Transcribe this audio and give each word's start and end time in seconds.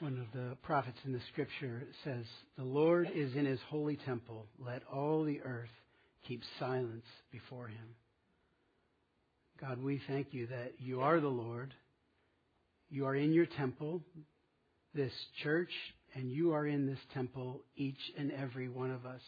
One 0.00 0.18
of 0.18 0.38
the 0.38 0.56
prophets 0.56 0.98
in 1.06 1.12
the 1.12 1.20
scripture 1.32 1.82
says, 2.04 2.26
The 2.58 2.64
Lord 2.64 3.10
is 3.14 3.34
in 3.34 3.46
his 3.46 3.60
holy 3.70 3.96
temple. 3.96 4.44
Let 4.58 4.82
all 4.92 5.24
the 5.24 5.40
earth 5.40 5.70
keep 6.28 6.42
silence 6.58 7.06
before 7.32 7.68
him. 7.68 7.94
God, 9.58 9.82
we 9.82 10.02
thank 10.06 10.34
you 10.34 10.48
that 10.48 10.74
you 10.78 11.00
are 11.00 11.18
the 11.18 11.28
Lord. 11.28 11.72
You 12.90 13.06
are 13.06 13.16
in 13.16 13.32
your 13.32 13.46
temple, 13.46 14.02
this 14.94 15.12
church, 15.42 15.72
and 16.14 16.30
you 16.30 16.52
are 16.52 16.66
in 16.66 16.86
this 16.86 17.00
temple, 17.14 17.62
each 17.74 18.12
and 18.18 18.30
every 18.32 18.68
one 18.68 18.90
of 18.90 19.06
us 19.06 19.22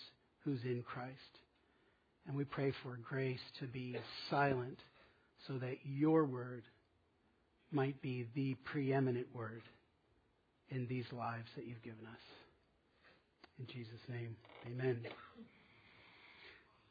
who's 0.45 0.63
in 0.65 0.83
Christ. 0.83 1.15
And 2.27 2.37
we 2.37 2.45
pray 2.45 2.75
for 2.83 2.99
grace 3.09 3.41
to 3.61 3.67
be 3.67 3.97
silent 4.29 4.79
so 5.47 5.55
that 5.55 5.79
your 5.85 6.27
word 6.27 6.65
might 7.73 8.03
be 8.03 8.27
the 8.35 8.55
preeminent 8.67 9.29
word 9.35 9.63
in 10.71 10.87
these 10.89 11.05
lives 11.13 11.49
that 11.57 11.67
you've 11.67 11.83
given 11.83 12.07
us. 12.07 12.21
In 13.59 13.67
Jesus' 13.67 14.01
name, 14.09 14.37
amen. 14.67 15.01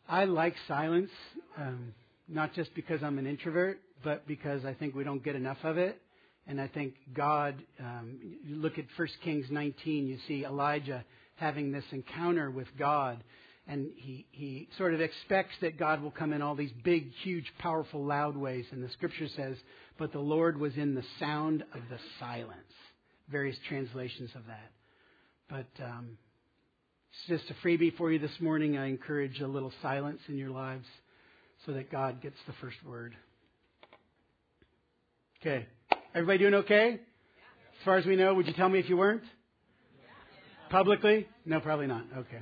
I 0.09 0.26
like 0.26 0.55
silence, 0.67 1.12
um, 1.58 1.94
not 2.27 2.53
just 2.53 2.73
because 2.76 3.03
I'm 3.03 3.20
an 3.20 3.27
introvert, 3.27 3.80
but 4.03 4.27
because 4.27 4.66
I 4.66 4.73
think 4.73 4.95
we 4.95 5.03
don't 5.03 5.23
get 5.23 5.36
enough 5.36 5.58
of 5.63 5.77
it. 5.77 6.02
And 6.48 6.62
I 6.62 6.67
think 6.67 6.94
God, 7.13 7.55
um, 7.80 8.20
you 8.45 8.55
look 8.55 8.77
at 8.77 8.86
1 8.95 9.08
Kings 9.23 9.48
19, 9.50 10.08
you 10.08 10.17
see 10.28 10.45
Elijah 10.45 11.03
having 11.36 11.72
this 11.72 11.84
encounter 11.91 12.50
with 12.50 12.67
God. 12.80 13.22
And 13.67 13.89
he, 13.98 14.25
he 14.31 14.70
sort 14.78 14.94
of 14.94 15.02
expects 15.02 15.55
that 15.59 15.78
God 15.78 16.02
will 16.02 16.12
come 16.12 16.31
in 16.31 16.41
all 16.41 16.55
these 16.55 16.72
big, 16.86 17.12
huge, 17.22 17.52
powerful, 17.59 18.03
loud 18.03 18.38
ways. 18.38 18.66
And 18.72 18.81
the 18.81 18.89
scripture 18.92 19.28
says, 19.36 19.58
but 19.98 20.14
the 20.14 20.20
Lord 20.20 20.58
was 20.58 20.78
in 20.78 20.95
the 20.95 21.03
sound 21.20 21.64
of 21.73 21.81
the 21.89 22.00
silence 22.17 22.53
various 23.30 23.58
translations 23.67 24.30
of 24.36 24.42
that. 24.47 24.72
But 25.50 25.83
um, 25.83 26.17
it's 27.11 27.42
just 27.42 27.52
a 27.52 27.67
freebie 27.67 27.95
for 27.97 28.11
you 28.11 28.20
this 28.20 28.39
morning. 28.39 28.78
I 28.78 28.88
encourage 28.88 29.39
a 29.39 29.47
little 29.47 29.72
silence 29.81 30.20
in 30.28 30.38
your 30.38 30.50
lives 30.50 30.86
so 31.66 31.73
that 31.73 31.92
God 31.92 32.22
gets 32.22 32.36
the 32.45 32.53
first 32.61 32.78
word. 32.86 33.16
Okay. 35.42 35.67
Everybody 36.14 36.39
doing 36.39 36.53
okay? 36.55 36.94
As 36.94 37.86
far 37.86 37.98
as 37.98 38.05
we 38.05 38.16
know, 38.16 38.33
would 38.33 38.48
you 38.48 38.53
tell 38.53 38.70
me 38.70 38.80
if 38.80 38.89
you 38.89 38.98
weren't? 38.98 39.23
Publicly? 40.70 41.28
No, 41.45 41.59
probably 41.59 41.88
not. 41.88 42.03
Okay. 42.17 42.39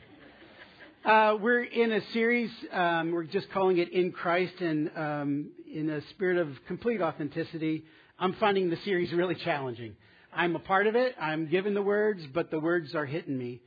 Uh, 1.05 1.37
we're 1.39 1.63
in 1.63 1.91
a 1.91 2.01
series. 2.13 2.49
Um, 2.71 3.11
we're 3.11 3.25
just 3.25 3.51
calling 3.51 3.77
it 3.77 3.91
In 3.91 4.11
Christ, 4.11 4.59
and 4.59 4.89
um, 4.95 5.51
in 5.71 5.89
a 5.89 6.01
spirit 6.11 6.37
of 6.37 6.47
complete 6.67 7.01
authenticity, 7.01 7.85
I'm 8.17 8.33
finding 8.39 8.71
the 8.71 8.77
series 8.85 9.13
really 9.13 9.35
challenging. 9.35 9.95
I'm 10.35 10.55
a 10.55 10.59
part 10.59 10.87
of 10.87 10.95
it. 10.95 11.15
I'm 11.19 11.49
given 11.49 11.73
the 11.73 11.81
words, 11.81 12.21
but 12.33 12.51
the 12.51 12.59
words 12.59 12.93
are 12.93 13.05
hitting 13.05 13.37
me. 13.37 13.61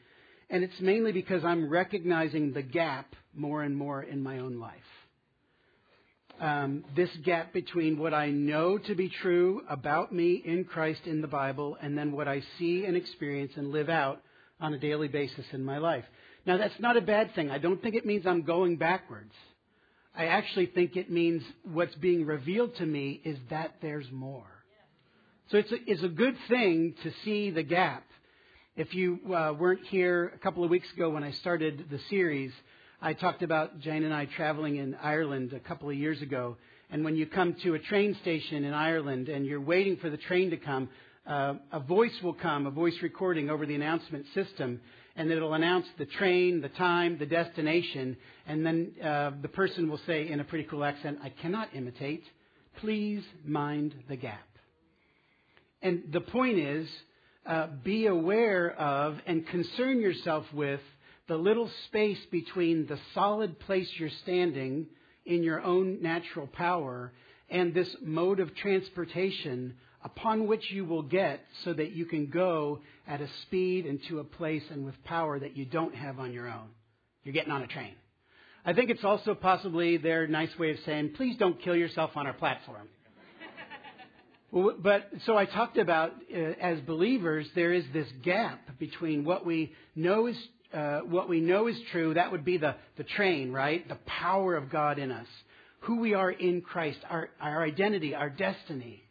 And 0.51 0.63
it's 0.63 0.81
mainly 0.81 1.13
because 1.13 1.45
I'm 1.45 1.69
recognizing 1.69 2.53
the 2.53 2.63
gap 2.63 3.15
more 3.35 3.63
and 3.63 3.77
more 3.77 4.03
in 4.03 4.23
my 4.23 4.39
own 4.39 4.59
life. 4.59 4.75
Um, 6.41 6.85
this 6.95 7.11
gap 7.25 7.53
between 7.53 7.99
what 7.99 8.15
I 8.15 8.31
know 8.31 8.79
to 8.79 8.95
be 8.95 9.09
true 9.09 9.63
about 9.69 10.13
me 10.13 10.35
in 10.45 10.65
Christ 10.65 11.01
in 11.07 11.21
the 11.21 11.27
Bible 11.27 11.77
and 11.81 11.99
then 11.99 12.13
what 12.13 12.29
I 12.29 12.43
see 12.59 12.85
and 12.85 12.97
experience 12.97 13.53
and 13.57 13.73
live 13.73 13.89
out 13.89 14.23
on 14.61 14.73
a 14.73 14.79
daily 14.79 15.09
basis 15.09 15.47
in 15.53 15.65
my 15.65 15.79
life. 15.79 16.05
Now, 16.47 16.57
that's 16.57 16.79
not 16.79 16.97
a 16.97 17.01
bad 17.03 17.35
thing. 17.35 17.51
I 17.51 17.59
don't 17.59 17.83
think 17.83 17.95
it 17.95 18.07
means 18.07 18.27
I'm 18.27 18.43
going 18.43 18.77
backwards. 18.77 19.33
I 20.15 20.27
actually 20.27 20.67
think 20.67 20.97
it 20.97 21.11
means 21.11 21.43
what's 21.65 21.95
being 21.97 22.25
revealed 22.25 22.77
to 22.77 22.87
me 22.87 23.21
is 23.25 23.39
that 23.51 23.77
there's 23.83 24.11
more. 24.13 24.58
So 25.51 25.57
it's 25.57 25.73
a, 25.73 25.77
it's 25.87 26.03
a 26.03 26.09
good 26.09 26.37
thing 26.49 26.95
to 27.03 27.11
see 27.25 27.51
the 27.51 27.63
gap. 27.63 28.05
If 28.77 28.95
you 28.95 29.19
uh, 29.35 29.55
weren't 29.59 29.87
here 29.87 30.31
a 30.35 30.39
couple 30.39 30.63
of 30.63 30.69
weeks 30.69 30.93
ago 30.93 31.09
when 31.09 31.25
I 31.25 31.31
started 31.31 31.87
the 31.91 31.99
series, 32.11 32.53
I 33.01 33.15
talked 33.15 33.43
about 33.43 33.81
Jane 33.81 34.05
and 34.05 34.13
I 34.13 34.27
traveling 34.27 34.77
in 34.77 34.95
Ireland 34.97 35.55
a 35.55 35.61
couple 35.61 35.89
of 35.89 35.97
years 35.97 36.21
ago. 36.21 36.59
And 36.91 37.03
when 37.03 37.17
you 37.17 37.25
come 37.25 37.55
to 37.63 37.73
a 37.73 37.79
train 37.79 38.15
station 38.21 38.63
in 38.63 38.75
Ireland 38.75 39.31
and 39.31 39.47
you're 39.47 39.59
waiting 39.59 39.97
for 39.97 40.11
the 40.11 40.19
train 40.19 40.51
to 40.51 40.59
come, 40.59 40.91
uh, 41.27 41.55
a 41.73 41.81
voice 41.81 42.21
will 42.23 42.35
come, 42.35 42.67
a 42.67 42.71
voice 42.71 42.97
recording 43.01 43.49
over 43.49 43.65
the 43.65 43.75
announcement 43.75 44.27
system, 44.35 44.83
and 45.17 45.31
it'll 45.31 45.55
announce 45.55 45.87
the 45.97 46.05
train, 46.05 46.61
the 46.61 46.69
time, 46.69 47.17
the 47.17 47.25
destination, 47.25 48.19
and 48.47 48.67
then 48.67 48.93
uh, 49.03 49.31
the 49.41 49.49
person 49.49 49.89
will 49.89 50.01
say 50.07 50.29
in 50.29 50.41
a 50.41 50.45
pretty 50.45 50.65
cool 50.65 50.85
accent, 50.85 51.21
I 51.23 51.31
cannot 51.31 51.75
imitate, 51.75 52.25
please 52.81 53.25
mind 53.47 53.95
the 54.11 54.17
gap. 54.17 54.48
And 55.83 56.05
the 56.13 56.21
point 56.21 56.59
is, 56.59 56.89
uh, 57.47 57.69
be 57.83 58.07
aware 58.07 58.73
of 58.73 59.19
and 59.27 59.47
concern 59.47 60.01
yourself 60.01 60.45
with 60.53 60.81
the 61.29 61.37
little 61.37 61.71
space 61.87 62.19
between 62.31 62.87
the 62.87 62.99
solid 63.15 63.59
place 63.61 63.89
you're 63.97 64.11
standing 64.23 64.87
in 65.25 65.43
your 65.43 65.63
own 65.63 66.03
natural 66.03 66.47
power 66.47 67.13
and 67.51 67.73
this 67.73 67.95
mode 68.03 68.41
of 68.41 68.55
transportation 68.57 69.75
upon 70.03 70.47
which 70.47 70.71
you 70.71 70.85
will 70.85 71.03
get 71.03 71.41
so 71.65 71.73
that 71.73 71.93
you 71.93 72.07
can 72.07 72.27
go 72.27 72.81
at 73.07 73.21
a 73.21 73.29
speed 73.43 73.87
and 73.87 74.01
to 74.09 74.21
a 74.21 74.25
place 74.25 74.63
and 74.71 74.85
with 74.85 75.03
power 75.05 75.39
that 75.39 75.57
you 75.57 75.65
don't 75.65 75.95
have 75.95 76.19
on 76.19 76.33
your 76.33 76.49
own. 76.49 76.69
You're 77.25 77.35
getting 77.35 77.53
on 77.53 77.63
a 77.63 77.67
train. 77.67 77.95
I 78.65 78.73
think 78.75 78.91
it's 78.91 79.05
also 79.05 79.35
possibly 79.35 79.97
their 79.97 80.27
nice 80.27 80.57
way 80.59 80.71
of 80.71 80.79
saying, 80.85 81.15
please 81.17 81.37
don't 81.37 81.61
kill 81.63 81.77
yourself 81.77 82.11
on 82.17 82.27
our 82.27 82.33
platform. 82.33 82.89
But 84.51 85.11
so 85.27 85.37
I 85.37 85.45
talked 85.45 85.77
about 85.77 86.15
uh, 86.35 86.39
as 86.39 86.81
believers, 86.81 87.47
there 87.55 87.73
is 87.73 87.85
this 87.93 88.09
gap 88.23 88.79
between 88.79 89.25
what 89.25 89.45
we 89.45 89.73
know 89.95 90.27
is 90.27 90.37
uh, 90.73 91.01
what 91.01 91.29
we 91.29 91.41
know 91.41 91.67
is 91.67 91.77
true. 91.93 92.15
That 92.15 92.33
would 92.33 92.45
be 92.45 92.57
the 92.57 92.75
the 92.97 93.05
train, 93.05 93.53
right? 93.53 93.87
The 93.87 93.99
power 94.07 94.57
of 94.57 94.71
God 94.71 94.99
in 94.99 95.11
us, 95.11 95.27
who 95.81 96.01
we 96.01 96.15
are 96.15 96.31
in 96.31 96.63
Christ, 96.63 96.99
our 97.11 97.29
our 97.41 97.63
identity, 97.63 98.15
our 98.15 98.31
destiny, 98.31 99.03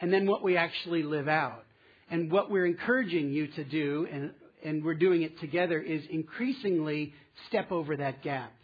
and 0.00 0.10
then 0.12 0.26
what 0.26 0.42
we 0.42 0.56
actually 0.56 1.02
live 1.02 1.28
out. 1.28 1.64
And 2.10 2.32
what 2.32 2.50
we're 2.50 2.64
encouraging 2.64 3.30
you 3.30 3.48
to 3.48 3.64
do, 3.64 4.08
and 4.10 4.30
and 4.64 4.82
we're 4.82 4.94
doing 4.94 5.20
it 5.20 5.38
together, 5.38 5.78
is 5.78 6.02
increasingly 6.08 7.12
step 7.48 7.70
over 7.70 7.94
that 7.98 8.22
gap, 8.22 8.54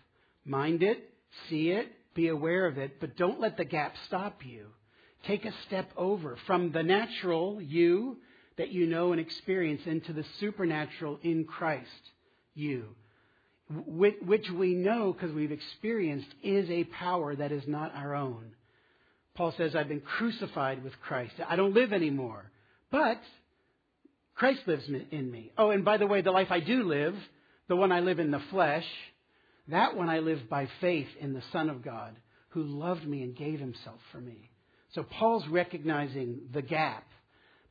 mind 0.47 0.83
it, 0.83 1.11
see 1.51 1.69
it, 1.69 1.89
be 2.15 2.29
aware 2.29 2.65
of 2.67 2.79
it, 2.79 2.99
but 2.99 3.15
don't 3.19 3.41
let 3.41 3.59
the 3.59 3.65
gap 3.67 3.95
stop 4.07 4.41
you 4.43 4.69
take 5.27 5.45
a 5.45 5.55
step 5.67 5.91
over 5.97 6.37
from 6.47 6.73
the 6.73 6.83
natural 6.83 7.61
you 7.61 8.19
that 8.57 8.71
you 8.71 8.87
know 8.87 9.13
and 9.13 9.21
experience 9.21 9.83
into 9.87 10.13
the 10.13 10.25
supernatural 10.39 11.19
in 11.23 11.45
Christ 11.45 11.89
you, 12.55 12.85
which 13.69 14.51
we 14.51 14.75
know 14.75 15.13
because 15.13 15.35
we've 15.35 15.53
experienced 15.53 16.29
is 16.43 16.71
a 16.71 16.85
power 16.85 17.35
that 17.35 17.53
is 17.53 17.67
not 17.67 17.95
our 17.95 18.15
own. 18.15 18.53
Paul 19.35 19.53
says, 19.57 19.75
I've 19.75 19.89
been 19.89 20.01
crucified 20.01 20.85
with 20.85 20.93
Christ. 21.01 21.35
I 21.49 21.57
don't 21.57 21.75
live 21.75 21.93
anymore, 21.93 22.51
but 22.93 23.21
Christ 24.37 24.61
lives 24.67 24.85
in 24.89 25.31
me. 25.31 25.53
Oh, 25.59 25.71
and 25.71 25.85
by 25.85 25.97
the 25.97 26.07
way, 26.07 26.21
the 26.21 26.31
life 26.31 26.49
I 26.51 26.61
do 26.61 26.85
live, 26.85 27.17
the 27.69 27.77
one 27.77 27.91
I 27.91 28.01
live 28.01 28.21
in 28.21 28.31
the 28.31 28.43
flesh, 28.51 28.87
that 29.69 29.97
one 29.97 30.09
I 30.09 30.21
live 30.21 30.49
by 30.49 30.69
faith 30.81 31.09
in 31.19 31.33
the 31.33 31.43
Son 31.53 31.69
of 31.69 31.83
God 31.83 32.15
who 32.51 32.63
loved 32.63 33.05
me 33.05 33.23
and 33.23 33.35
gave 33.35 33.59
himself 33.59 33.99
for 34.13 34.21
me. 34.21 34.51
So 34.95 35.03
Paul's 35.03 35.47
recognizing 35.49 36.43
the 36.53 36.63
gap, 36.63 37.05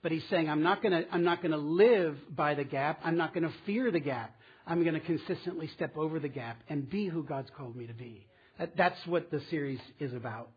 but 0.01 0.11
he's 0.11 0.23
saying, 0.29 0.49
I'm 0.49 0.61
not 0.61 0.81
going 0.83 1.05
to, 1.05 1.57
live 1.57 2.17
by 2.35 2.53
the 2.53 2.65
gap. 2.65 2.99
I'm 3.03 3.15
not 3.15 3.33
going 3.33 3.43
to 3.43 3.53
fear 3.65 3.91
the 3.91 4.01
gap. 4.01 4.35
I'm 4.67 4.83
going 4.83 4.95
to 4.95 4.99
consistently 4.99 5.69
step 5.75 5.97
over 5.97 6.19
the 6.19 6.27
gap 6.27 6.61
and 6.67 6.89
be 6.89 7.07
who 7.07 7.23
God's 7.23 7.49
called 7.55 7.75
me 7.75 7.87
to 7.87 7.93
be. 7.93 8.27
That, 8.59 8.75
that's 8.75 9.07
what 9.07 9.31
the 9.31 9.41
series 9.49 9.79
is 9.99 10.13
about. 10.13 10.49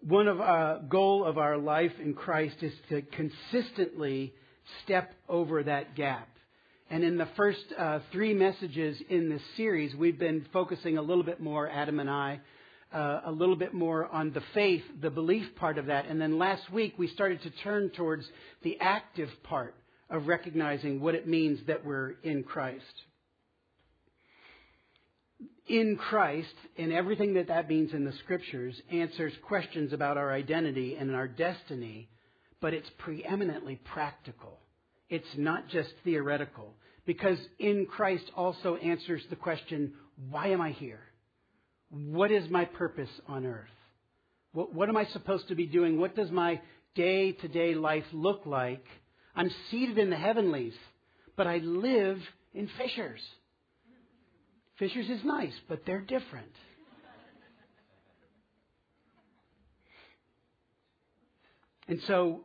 One 0.00 0.28
of 0.28 0.40
uh, 0.40 0.78
goal 0.88 1.24
of 1.24 1.36
our 1.36 1.58
life 1.58 1.92
in 2.02 2.14
Christ 2.14 2.56
is 2.62 2.72
to 2.88 3.02
consistently 3.02 4.32
step 4.84 5.12
over 5.28 5.62
that 5.62 5.94
gap. 5.94 6.28
And 6.90 7.04
in 7.04 7.18
the 7.18 7.28
first 7.36 7.60
uh, 7.76 7.98
three 8.12 8.32
messages 8.32 8.96
in 9.10 9.28
this 9.28 9.42
series, 9.56 9.94
we've 9.94 10.18
been 10.18 10.46
focusing 10.54 10.96
a 10.96 11.02
little 11.02 11.24
bit 11.24 11.40
more, 11.40 11.68
Adam 11.68 12.00
and 12.00 12.08
I, 12.08 12.40
uh, 12.92 13.20
a 13.26 13.32
little 13.32 13.56
bit 13.56 13.74
more 13.74 14.06
on 14.06 14.32
the 14.32 14.42
faith, 14.54 14.82
the 15.00 15.10
belief 15.10 15.46
part 15.56 15.78
of 15.78 15.86
that. 15.86 16.06
And 16.06 16.20
then 16.20 16.38
last 16.38 16.70
week 16.72 16.94
we 16.98 17.08
started 17.08 17.42
to 17.42 17.50
turn 17.62 17.90
towards 17.90 18.24
the 18.62 18.78
active 18.80 19.28
part 19.44 19.74
of 20.10 20.26
recognizing 20.26 21.00
what 21.00 21.14
it 21.14 21.28
means 21.28 21.60
that 21.66 21.84
we're 21.84 22.12
in 22.22 22.42
Christ. 22.42 22.84
In 25.66 25.96
Christ, 25.96 26.54
and 26.78 26.92
everything 26.92 27.34
that 27.34 27.48
that 27.48 27.68
means 27.68 27.92
in 27.92 28.06
the 28.06 28.14
scriptures, 28.24 28.80
answers 28.90 29.34
questions 29.46 29.92
about 29.92 30.16
our 30.16 30.32
identity 30.32 30.96
and 30.98 31.14
our 31.14 31.28
destiny, 31.28 32.08
but 32.62 32.72
it's 32.72 32.88
preeminently 32.96 33.78
practical. 33.92 34.60
It's 35.10 35.26
not 35.36 35.68
just 35.68 35.90
theoretical. 36.04 36.74
Because 37.04 37.38
in 37.58 37.86
Christ 37.86 38.24
also 38.34 38.76
answers 38.76 39.22
the 39.28 39.36
question, 39.36 39.92
why 40.30 40.48
am 40.48 40.60
I 40.60 40.70
here? 40.70 41.00
What 41.90 42.30
is 42.30 42.48
my 42.50 42.64
purpose 42.64 43.10
on 43.26 43.46
earth? 43.46 43.68
What, 44.52 44.74
what, 44.74 44.88
am 44.88 44.96
I 44.96 45.06
supposed 45.06 45.48
to 45.48 45.54
be 45.54 45.66
doing? 45.66 45.98
What 45.98 46.16
does 46.16 46.30
my 46.30 46.60
day 46.94 47.32
to 47.32 47.48
day 47.48 47.74
life 47.74 48.04
look 48.12 48.46
like? 48.46 48.84
I'm 49.34 49.50
seated 49.70 49.98
in 49.98 50.10
the 50.10 50.16
heavenlies, 50.16 50.74
but 51.36 51.46
I 51.46 51.58
live 51.58 52.18
in 52.54 52.68
Fishers. 52.76 53.20
Fishers 54.78 55.08
is 55.08 55.24
nice, 55.24 55.52
but 55.68 55.82
they're 55.86 56.00
different. 56.00 56.52
And 61.88 62.00
so 62.06 62.40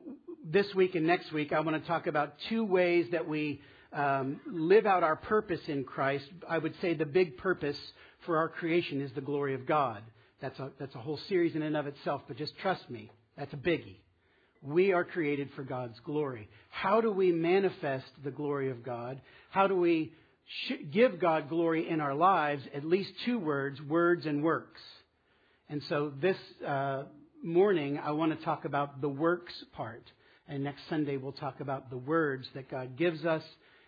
this 0.46 0.74
week 0.74 0.96
and 0.96 1.06
next 1.06 1.34
week, 1.34 1.52
I 1.52 1.60
want 1.60 1.82
to 1.82 1.88
talk 1.88 2.08
about 2.08 2.36
two 2.48 2.64
ways 2.64 3.08
that 3.12 3.28
we 3.28 3.62
um, 3.92 4.40
live 4.50 4.86
out 4.86 5.04
our 5.04 5.18
purpose 5.18 5.60
in 5.68 5.84
Christ. 5.84 6.26
I 6.48 6.58
would 6.58 6.74
say 6.82 6.94
the 6.94 7.06
big 7.06 7.38
purpose 7.38 7.78
for 8.26 8.38
our 8.38 8.50
creation 8.50 9.02
is 9.02 9.12
the 9.14 9.22
glory 9.22 9.54
of 9.54 9.66
God. 9.66 10.02
That's 10.42 10.60
a, 10.60 10.72
that's 10.80 10.96
a 10.96 11.00
whole 11.00 11.20
series 11.30 11.56
in 11.56 11.62
and 11.62 11.78
of 11.78 11.88
itself, 11.88 12.22
but 12.28 12.38
just 12.38 12.58
trust 12.58 12.90
me, 12.90 13.12
that's 13.38 13.54
a 13.54 13.58
biggie. 13.58 13.98
We 14.62 14.94
are 14.94 15.04
created 15.04 15.50
for 15.56 15.64
God's 15.64 16.00
glory. 16.06 16.50
How 16.70 17.02
do 17.02 17.12
we 17.12 17.32
manifest 17.32 18.06
the 18.24 18.32
glory 18.32 18.70
of 18.70 18.84
God? 18.84 19.22
How 19.50 19.68
do 19.68 19.76
we 19.76 20.14
sh- 20.68 20.86
give 20.92 21.20
God 21.20 21.50
glory 21.50 21.90
in 21.90 22.00
our 22.00 22.16
lives? 22.16 22.64
At 22.74 22.86
least 22.86 23.12
two 23.26 23.40
words 23.40 23.82
words 23.82 24.26
and 24.26 24.44
works. 24.44 24.82
And 25.70 25.82
so 25.90 26.14
this 26.22 26.38
uh, 26.66 27.04
morning, 27.44 28.00
I 28.02 28.12
want 28.12 28.38
to 28.38 28.46
talk 28.46 28.64
about 28.64 29.02
the 29.02 29.10
works 29.10 29.54
part. 29.74 30.04
And 30.48 30.64
next 30.64 30.82
Sunday, 30.90 31.18
we'll 31.18 31.32
talk 31.34 31.60
about 31.60 31.90
the 31.90 31.98
words 31.98 32.48
that 32.54 32.70
God 32.70 32.98
gives 32.98 33.26
us 33.26 33.44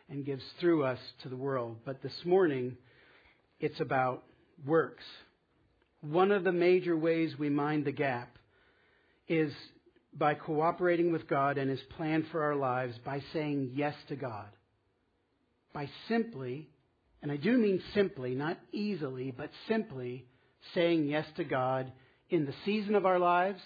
and 0.10 0.26
gives 0.26 0.44
through 0.60 0.84
us 0.84 1.00
to 1.24 1.30
the 1.30 1.38
world. 1.38 1.78
But 1.86 2.02
this 2.02 2.16
morning, 2.26 2.78
it's 3.60 3.80
about 3.80 4.24
works. 4.66 5.04
One 6.02 6.32
of 6.32 6.44
the 6.44 6.52
major 6.52 6.96
ways 6.96 7.34
we 7.38 7.50
mind 7.50 7.86
the 7.86 7.92
gap 7.92 8.38
is 9.28 9.52
by 10.14 10.34
cooperating 10.34 11.12
with 11.12 11.28
God 11.28 11.58
and 11.58 11.70
His 11.70 11.82
plan 11.98 12.26
for 12.32 12.44
our 12.44 12.56
lives 12.56 12.96
by 13.04 13.22
saying 13.34 13.72
yes 13.74 13.96
to 14.10 14.16
God. 14.16 14.48
By 15.74 15.90
simply, 16.08 16.70
and 17.22 17.32
I 17.32 17.38
do 17.38 17.58
mean 17.58 17.82
simply, 17.94 18.36
not 18.36 18.58
easily, 18.72 19.32
but 19.32 19.50
simply 19.68 20.26
saying 20.74 21.08
yes 21.08 21.26
to 21.38 21.44
God 21.44 21.92
in 22.30 22.46
the 22.46 22.54
season 22.66 22.96
of 22.96 23.06
our 23.06 23.20
lives, 23.20 23.62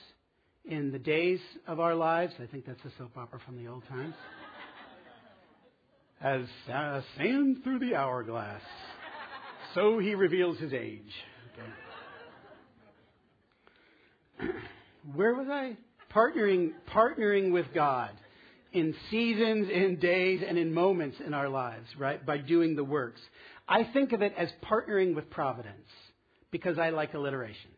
in 0.65 0.91
the 0.91 0.99
days 0.99 1.39
of 1.67 1.79
our 1.79 1.95
lives. 1.95 2.33
I 2.41 2.45
think 2.47 2.65
that's 2.65 2.83
a 2.85 2.91
soap 2.97 3.17
opera 3.17 3.39
from 3.45 3.57
the 3.57 3.69
old 3.69 3.83
times. 3.87 4.15
As 6.21 6.41
uh, 6.73 7.01
sand 7.17 7.63
through 7.63 7.79
the 7.79 7.95
hourglass, 7.95 8.61
so 9.75 9.99
he 9.99 10.15
reveals 10.15 10.57
his 10.57 10.73
age. 10.73 11.13
Okay. 14.39 14.51
Where 15.13 15.33
was 15.35 15.47
I? 15.49 15.77
Partnering, 16.13 16.71
partnering 16.93 17.51
with 17.51 17.67
God 17.73 18.11
in 18.71 18.95
seasons, 19.09 19.69
in 19.69 19.97
days, 19.99 20.41
and 20.47 20.57
in 20.57 20.73
moments 20.73 21.17
in 21.25 21.33
our 21.33 21.49
lives, 21.49 21.87
right? 21.97 22.23
By 22.23 22.37
doing 22.37 22.75
the 22.75 22.83
works. 22.83 23.21
I 23.67 23.83
think 23.83 24.13
of 24.13 24.21
it 24.21 24.33
as 24.37 24.49
partnering 24.63 25.15
with 25.15 25.29
providence 25.29 25.87
because 26.51 26.77
I 26.79 26.89
like 26.89 27.13
alliteration. 27.13 27.71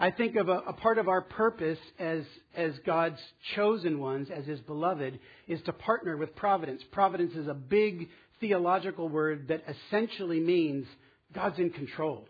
I 0.00 0.12
think 0.12 0.36
of 0.36 0.48
a, 0.48 0.58
a, 0.58 0.72
part 0.72 0.98
of 0.98 1.08
our 1.08 1.22
purpose 1.22 1.78
as, 1.98 2.22
as 2.56 2.72
God's 2.86 3.20
chosen 3.56 3.98
ones, 3.98 4.28
as 4.32 4.46
His 4.46 4.60
beloved, 4.60 5.18
is 5.48 5.60
to 5.62 5.72
partner 5.72 6.16
with 6.16 6.36
providence. 6.36 6.82
Providence 6.92 7.34
is 7.34 7.48
a 7.48 7.54
big 7.54 8.08
theological 8.40 9.08
word 9.08 9.48
that 9.48 9.62
essentially 9.68 10.40
means 10.40 10.86
God's 11.34 11.58
in 11.58 11.70
control. 11.70 12.26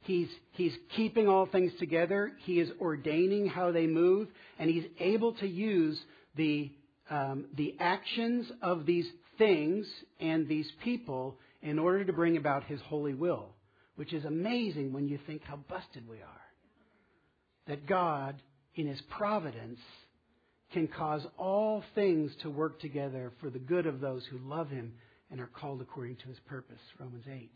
He's, 0.00 0.28
he's 0.52 0.72
keeping 0.96 1.28
all 1.28 1.46
things 1.46 1.72
together. 1.78 2.32
He 2.44 2.58
is 2.58 2.68
ordaining 2.80 3.46
how 3.46 3.70
they 3.70 3.86
move, 3.86 4.28
and 4.58 4.68
He's 4.68 4.86
able 4.98 5.34
to 5.34 5.46
use 5.46 6.00
the, 6.36 6.72
um, 7.08 7.44
the 7.56 7.76
actions 7.78 8.50
of 8.62 8.84
these 8.84 9.06
things 9.38 9.86
and 10.18 10.48
these 10.48 10.68
people 10.82 11.36
in 11.62 11.78
order 11.78 12.04
to 12.04 12.12
bring 12.12 12.36
about 12.36 12.64
His 12.64 12.80
holy 12.88 13.14
will, 13.14 13.50
which 13.94 14.12
is 14.12 14.24
amazing 14.24 14.92
when 14.92 15.06
you 15.06 15.20
think 15.26 15.42
how 15.44 15.56
busted 15.68 16.08
we 16.08 16.16
are 16.16 16.42
that 17.66 17.86
God, 17.86 18.40
in 18.74 18.86
His 18.86 19.00
providence, 19.16 19.78
can 20.72 20.88
cause 20.88 21.26
all 21.38 21.82
things 21.94 22.32
to 22.42 22.50
work 22.50 22.80
together 22.80 23.32
for 23.40 23.50
the 23.50 23.58
good 23.58 23.86
of 23.86 24.00
those 24.00 24.24
who 24.26 24.38
love 24.38 24.70
Him 24.70 24.92
and 25.30 25.40
are 25.40 25.46
called 25.46 25.80
according 25.80 26.16
to 26.16 26.28
His 26.28 26.38
purpose. 26.46 26.80
Romans 26.98 27.24
8. 27.30 27.50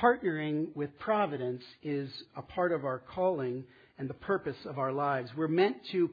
Partnering 0.00 0.74
with 0.74 0.98
providence 0.98 1.62
is 1.82 2.10
a 2.36 2.42
part 2.42 2.72
of 2.72 2.84
our 2.84 2.98
calling 2.98 3.64
and 3.98 4.08
the 4.08 4.14
purpose 4.14 4.56
of 4.66 4.78
our 4.78 4.92
lives. 4.92 5.30
We're 5.36 5.48
meant 5.48 5.76
to 5.92 6.10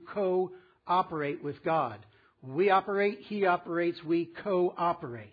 cooperate 0.87 1.43
with 1.43 1.63
God. 1.63 1.99
We 2.41 2.69
operate, 2.69 3.19
He 3.21 3.45
operates, 3.45 4.03
we 4.03 4.29
cooperate. 4.43 5.29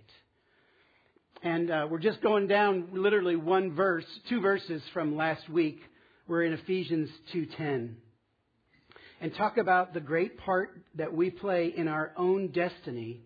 And 1.43 1.71
uh, 1.71 1.87
we're 1.91 1.99
just 1.99 2.21
going 2.21 2.49
down 2.49 2.89
literally 2.93 3.37
one 3.37 3.75
verse, 3.75 4.05
two 4.29 4.41
verses 4.41 4.83
from 4.93 5.17
last 5.17 5.49
week 5.49 5.81
we're 6.31 6.45
in 6.45 6.53
Ephesians 6.53 7.11
2:10. 7.35 7.95
And 9.21 9.35
talk 9.35 9.59
about 9.59 9.93
the 9.93 10.01
great 10.01 10.39
part 10.39 10.71
that 10.95 11.15
we 11.15 11.31
play 11.31 11.73
in 11.77 11.89
our 11.89 12.13
own 12.17 12.49
destiny 12.49 13.21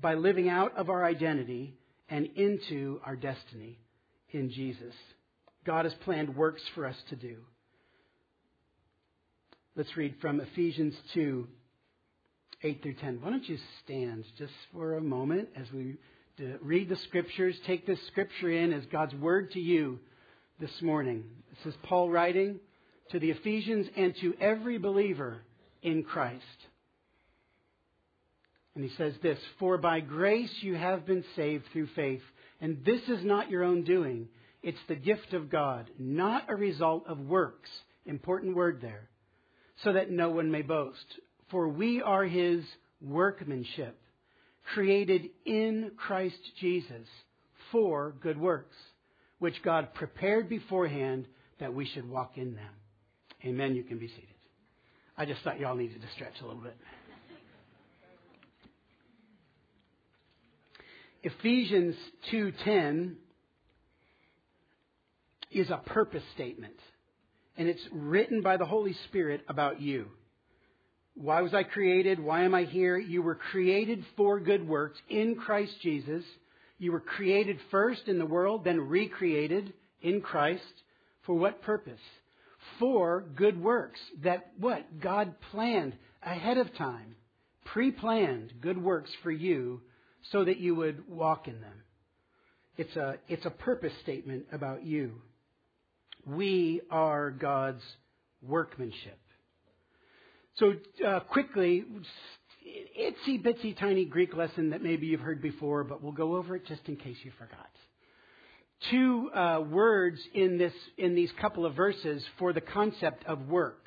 by 0.00 0.14
living 0.14 0.48
out 0.48 0.76
of 0.76 0.90
our 0.90 1.04
identity 1.04 1.74
and 2.08 2.28
into 2.36 3.00
our 3.04 3.16
destiny 3.16 3.78
in 4.30 4.50
Jesus. 4.50 4.94
God 5.66 5.86
has 5.86 5.94
planned 6.04 6.36
works 6.36 6.62
for 6.74 6.86
us 6.86 6.96
to 7.10 7.16
do. 7.16 7.36
Let's 9.76 9.96
read 9.96 10.14
from 10.20 10.40
Ephesians 10.40 10.94
2, 11.14 11.48
8 12.62 12.82
through 12.82 12.94
10. 12.94 13.18
Why 13.20 13.30
don't 13.30 13.48
you 13.48 13.58
stand 13.82 14.24
just 14.38 14.52
for 14.72 14.96
a 14.96 15.00
moment 15.00 15.48
as 15.56 15.66
we 15.72 15.96
read 16.62 16.88
the 16.88 16.96
scriptures, 17.08 17.56
take 17.66 17.86
this 17.86 17.98
scripture 18.08 18.52
in 18.52 18.72
as 18.72 18.84
God's 18.86 19.14
word 19.14 19.50
to 19.52 19.60
you 19.60 19.98
this 20.60 20.70
morning. 20.80 21.24
This 21.50 21.74
is 21.74 21.80
Paul 21.84 22.08
writing 22.10 22.60
to 23.10 23.18
the 23.18 23.30
Ephesians 23.30 23.86
and 23.96 24.14
to 24.20 24.34
every 24.40 24.78
believer 24.78 25.42
in 25.82 26.02
Christ. 26.02 26.42
And 28.74 28.84
he 28.84 28.90
says 28.96 29.14
this 29.22 29.38
For 29.58 29.78
by 29.78 30.00
grace 30.00 30.50
you 30.60 30.74
have 30.74 31.06
been 31.06 31.24
saved 31.36 31.64
through 31.72 31.88
faith, 31.94 32.22
and 32.60 32.84
this 32.84 33.02
is 33.08 33.24
not 33.24 33.50
your 33.50 33.62
own 33.62 33.84
doing. 33.84 34.28
It's 34.62 34.78
the 34.88 34.94
gift 34.94 35.34
of 35.34 35.50
God, 35.50 35.90
not 35.98 36.50
a 36.50 36.56
result 36.56 37.04
of 37.06 37.18
works. 37.18 37.68
Important 38.06 38.56
word 38.56 38.80
there. 38.80 39.08
So 39.82 39.92
that 39.92 40.10
no 40.10 40.30
one 40.30 40.50
may 40.50 40.62
boast. 40.62 41.04
For 41.50 41.68
we 41.68 42.00
are 42.00 42.24
his 42.24 42.64
workmanship, 43.00 43.98
created 44.72 45.28
in 45.44 45.92
Christ 45.96 46.38
Jesus 46.60 47.06
for 47.70 48.14
good 48.22 48.38
works 48.38 48.76
which 49.38 49.62
God 49.62 49.92
prepared 49.92 50.48
beforehand 50.48 51.26
that 51.60 51.74
we 51.74 51.84
should 51.84 52.08
walk 52.08 52.38
in 52.38 52.54
them. 52.54 52.70
Amen. 53.44 53.74
You 53.74 53.82
can 53.82 53.98
be 53.98 54.08
seated. 54.08 54.28
I 55.16 55.26
just 55.26 55.42
thought 55.42 55.60
y'all 55.60 55.76
needed 55.76 56.00
to 56.00 56.08
stretch 56.14 56.34
a 56.42 56.46
little 56.46 56.62
bit. 56.62 56.76
Ephesians 61.22 61.96
2:10 62.30 63.16
is 65.50 65.70
a 65.70 65.78
purpose 65.78 66.24
statement 66.34 66.78
and 67.56 67.68
it's 67.68 67.86
written 67.92 68.42
by 68.42 68.56
the 68.56 68.66
Holy 68.66 68.94
Spirit 69.08 69.44
about 69.48 69.80
you. 69.80 70.10
Why 71.14 71.42
was 71.42 71.54
I 71.54 71.62
created? 71.62 72.18
Why 72.18 72.42
am 72.42 72.54
I 72.54 72.64
here? 72.64 72.98
You 72.98 73.22
were 73.22 73.36
created 73.36 74.04
for 74.16 74.40
good 74.40 74.66
works 74.66 75.00
in 75.08 75.36
Christ 75.36 75.80
Jesus 75.80 76.24
you 76.78 76.92
were 76.92 77.00
created 77.00 77.58
first 77.70 78.08
in 78.08 78.18
the 78.18 78.26
world, 78.26 78.64
then 78.64 78.88
recreated 78.88 79.72
in 80.02 80.20
Christ. 80.20 80.62
For 81.24 81.34
what 81.34 81.62
purpose? 81.62 82.00
For 82.78 83.24
good 83.36 83.60
works. 83.62 84.00
That 84.22 84.52
what? 84.58 85.00
God 85.00 85.34
planned 85.50 85.94
ahead 86.22 86.58
of 86.58 86.74
time, 86.76 87.16
pre 87.64 87.90
planned 87.90 88.52
good 88.60 88.82
works 88.82 89.10
for 89.22 89.30
you 89.30 89.80
so 90.32 90.44
that 90.44 90.58
you 90.58 90.74
would 90.74 91.08
walk 91.08 91.48
in 91.48 91.60
them. 91.60 91.82
It's 92.76 92.96
a, 92.96 93.16
it's 93.28 93.46
a 93.46 93.50
purpose 93.50 93.92
statement 94.02 94.46
about 94.52 94.84
you. 94.84 95.22
We 96.26 96.80
are 96.90 97.30
God's 97.30 97.82
workmanship. 98.42 99.18
So, 100.56 100.74
uh, 101.06 101.20
quickly, 101.20 101.84
itsy 102.98 103.44
bitsy 103.44 103.78
tiny 103.78 104.04
Greek 104.04 104.34
lesson 104.34 104.70
that 104.70 104.82
maybe 104.82 105.06
you've 105.06 105.20
heard 105.20 105.42
before, 105.42 105.84
but 105.84 106.02
we'll 106.02 106.12
go 106.12 106.36
over 106.36 106.56
it 106.56 106.66
just 106.66 106.82
in 106.86 106.96
case 106.96 107.16
you 107.22 107.32
forgot. 107.38 107.68
Two 108.90 109.30
uh, 109.34 109.60
words 109.68 110.18
in 110.34 110.58
this 110.58 110.72
in 110.98 111.14
these 111.14 111.30
couple 111.40 111.64
of 111.64 111.74
verses 111.74 112.22
for 112.38 112.52
the 112.52 112.60
concept 112.60 113.24
of 113.26 113.48
work. 113.48 113.84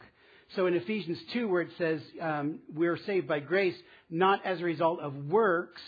So 0.56 0.65
in 0.65 0.75
Ephesians 0.75 1.20
2, 1.34 1.48
where 1.48 1.62
it 1.62 1.72
says 1.77 2.01
um, 2.22 2.60
we're 2.74 2.98
saved 3.06 3.27
by 3.27 3.39
grace, 3.39 3.75
not 4.10 4.46
as 4.46 4.62
a 4.62 4.63
result 4.63 5.01
of 5.01 5.13
works 5.13 5.82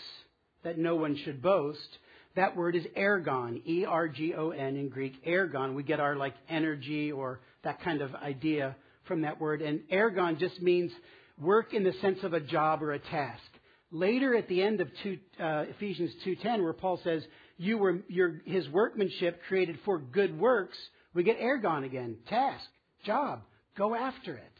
that 0.62 0.78
no 0.78 0.96
one 0.96 1.16
should 1.16 1.40
boast, 1.40 1.98
that 2.36 2.56
word 2.56 2.76
is 2.76 2.84
ergon, 2.96 3.66
E 3.66 3.84
R 3.84 4.08
G 4.08 4.34
O 4.34 4.50
N 4.50 4.76
in 4.76 4.88
Greek, 4.88 5.24
ergon. 5.24 5.74
We 5.74 5.82
get 5.82 5.98
our 5.98 6.14
like 6.14 6.34
energy 6.48 7.10
or 7.10 7.40
that 7.64 7.82
kind 7.82 8.02
of 8.02 8.14
idea 8.14 8.76
from 9.08 9.22
that 9.22 9.40
word, 9.40 9.62
and 9.62 9.80
ergon 9.92 10.38
just 10.38 10.60
means 10.62 10.92
work 11.40 11.74
in 11.74 11.82
the 11.82 11.94
sense 12.00 12.18
of 12.22 12.32
a 12.32 12.40
job 12.40 12.82
or 12.82 12.92
a 12.92 12.98
task. 12.98 13.42
Later 13.90 14.36
at 14.36 14.46
the 14.46 14.62
end 14.62 14.80
of 14.80 14.88
two, 15.02 15.18
uh, 15.40 15.64
Ephesians 15.70 16.12
2.10, 16.24 16.62
where 16.62 16.72
Paul 16.72 17.00
says, 17.02 17.24
you 17.60 17.76
were 17.76 17.98
your, 18.08 18.40
his 18.46 18.66
workmanship 18.70 19.42
created 19.46 19.78
for 19.84 19.98
good 19.98 20.40
works, 20.40 20.78
we 21.12 21.22
get 21.22 21.38
ergon 21.40 21.84
again. 21.84 22.16
Task, 22.26 22.64
job, 23.04 23.42
go 23.76 23.94
after 23.94 24.34
it. 24.34 24.52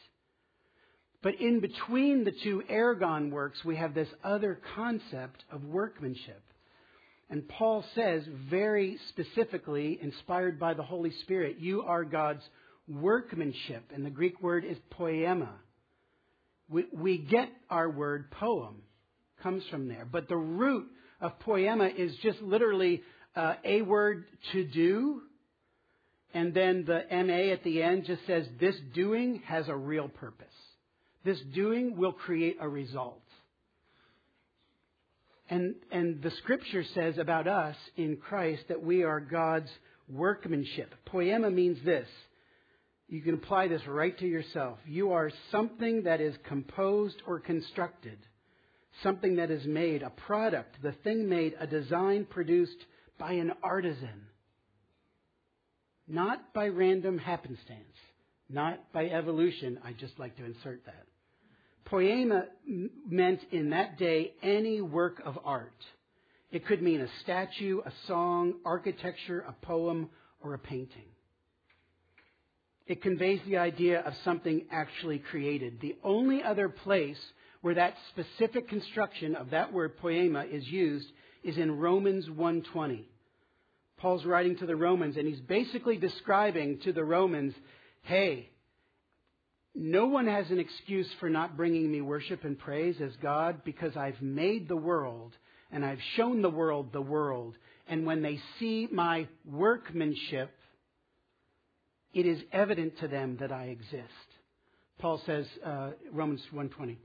But 1.23 1.41
in 1.41 1.61
between 1.61 2.25
the 2.25 2.33
two 2.43 2.63
ergon 2.71 3.31
works, 3.31 3.65
we 3.65 3.77
have 3.77 3.95
this 3.95 4.09
other 4.23 4.61
concept 4.77 5.45
of 5.51 5.65
workmanship. 5.65 6.43
And 7.31 7.49
Paul 7.49 7.85
says 7.95 8.23
very 8.51 8.99
specifically, 9.09 9.99
inspired 10.03 10.61
by 10.61 10.75
the 10.75 10.83
Holy 10.83 11.13
Spirit, 11.23 11.57
you 11.59 11.83
are 11.83 12.05
God's 12.05 12.43
workmanship. 12.87 13.93
And 13.95 14.05
the 14.05 14.11
Greek 14.11 14.43
word 14.43 14.65
is 14.67 14.77
poema. 14.91 15.55
We, 16.69 16.85
we 16.93 17.17
get 17.17 17.49
our 17.71 17.89
word 17.89 18.31
poem, 18.31 18.83
comes 19.43 19.63
from 19.71 19.89
there. 19.89 20.07
But 20.11 20.29
the 20.29 20.37
root 20.37 20.87
of 21.21 21.39
poema 21.41 21.87
is 21.87 22.15
just 22.23 22.41
literally 22.41 23.03
uh, 23.37 23.55
a 23.65 23.83
word 23.83 24.25
to 24.53 24.65
do. 24.65 25.23
And 26.33 26.55
then 26.55 26.85
the 26.87 27.03
MA 27.11 27.53
at 27.53 27.65
the 27.65 27.83
end 27.83 28.05
just 28.07 28.27
says, 28.27 28.47
this 28.61 28.77
doing 28.95 29.43
has 29.47 29.69
a 29.69 29.77
real 29.77 30.09
purpose. 30.09 30.47
This 31.25 31.41
doing 31.55 31.97
will 31.97 32.13
create 32.13 32.57
a 32.61 32.69
result. 32.69 33.23
And, 35.49 35.75
and 35.91 36.23
the 36.23 36.31
scripture 36.43 36.85
says 36.95 37.19
about 37.19 37.49
us 37.49 37.75
in 37.97 38.17
Christ 38.17 38.63
that 38.69 38.83
we 38.83 39.03
are 39.03 39.19
God's 39.19 39.71
workmanship. 40.09 40.95
Poema 41.07 41.51
means 41.51 41.79
this. 41.85 42.07
You 43.09 43.21
can 43.23 43.35
apply 43.35 43.67
this 43.67 43.85
right 43.89 44.17
to 44.21 44.27
yourself. 44.27 44.79
You 44.87 45.13
are 45.13 45.33
something 45.51 46.05
that 46.05 46.21
is 46.21 46.37
composed 46.47 47.17
or 47.27 47.41
constructed, 47.41 48.19
something 49.03 49.37
that 49.37 49.51
is 49.51 49.65
made, 49.67 50.03
a 50.03 50.11
product, 50.11 50.77
the 50.83 50.93
thing 51.05 51.29
made, 51.29 51.55
a 51.59 51.67
design 51.67 52.27
produced 52.29 52.77
by 53.19 53.33
an 53.33 53.53
artisan. 53.63 54.27
Not 56.09 56.53
by 56.53 56.69
random 56.69 57.19
happenstance, 57.19 57.97
not 58.49 58.93
by 58.93 59.07
evolution. 59.07 59.79
I 59.85 59.93
just 59.93 60.19
like 60.19 60.37
to 60.37 60.45
insert 60.45 60.85
that. 60.87 61.07
Poema 61.85 62.45
meant 63.09 63.41
in 63.53 63.71
that 63.71 63.99
day 63.99 64.33
any 64.43 64.81
work 64.81 65.23
of 65.25 65.39
art. 65.45 65.73
It 66.51 66.67
could 66.67 66.83
mean 66.83 67.01
a 67.01 67.09
statue, 67.23 67.81
a 67.85 67.93
song, 68.07 68.55
architecture, 68.65 69.45
a 69.47 69.53
poem, 69.65 70.11
or 70.41 70.55
a 70.55 70.59
painting. 70.59 71.09
It 72.87 73.03
conveys 73.03 73.41
the 73.47 73.59
idea 73.59 74.01
of 74.01 74.15
something 74.25 74.67
actually 74.73 75.19
created. 75.19 75.81
The 75.81 75.97
only 76.03 76.43
other 76.43 76.69
place 76.69 77.21
where 77.63 77.75
that 77.75 77.95
specific 78.11 78.69
construction 78.69 79.35
of 79.35 79.51
that 79.51 79.73
word 79.73 79.99
poema 79.99 80.45
is 80.45 80.67
used 80.67 81.11
is 81.43 81.59
in 81.59 81.79
Romans 81.79 82.29
1:20. 82.29 83.07
Paul's 83.97 84.25
writing 84.25 84.57
to 84.57 84.67
the 84.67 84.77
Romans 84.77 85.17
and 85.17 85.27
he's 85.27 85.41
basically 85.41 85.97
describing 85.97 86.79
to 86.81 86.93
the 86.93 87.05
Romans, 87.05 87.55
"Hey, 88.03 88.51
no 89.75 90.07
one 90.07 90.27
has 90.27 90.51
an 90.51 90.59
excuse 90.59 91.13
for 91.15 91.31
not 91.31 91.57
bringing 91.57 91.91
me 91.91 92.01
worship 92.01 92.45
and 92.45 92.59
praise 92.59 93.01
as 93.01 93.15
God 93.17 93.63
because 93.65 93.97
I've 93.97 94.21
made 94.21 94.69
the 94.69 94.77
world 94.77 95.37
and 95.71 95.85
I've 95.85 96.03
shown 96.17 96.43
the 96.43 96.51
world 96.51 96.93
the 96.93 97.01
world. 97.01 97.57
And 97.87 98.05
when 98.07 98.23
they 98.23 98.41
see 98.59 98.89
my 98.91 99.29
workmanship, 99.45 100.51
it 102.13 102.27
is 102.27 102.43
evident 102.53 102.99
to 102.99 103.09
them 103.09 103.37
that 103.41 103.53
I 103.53 103.67
exist. 103.67 104.09
Paul 104.99 105.23
says, 105.25 105.47
uh, 105.65 105.91
Romans 106.13 106.43
120. 106.51 106.99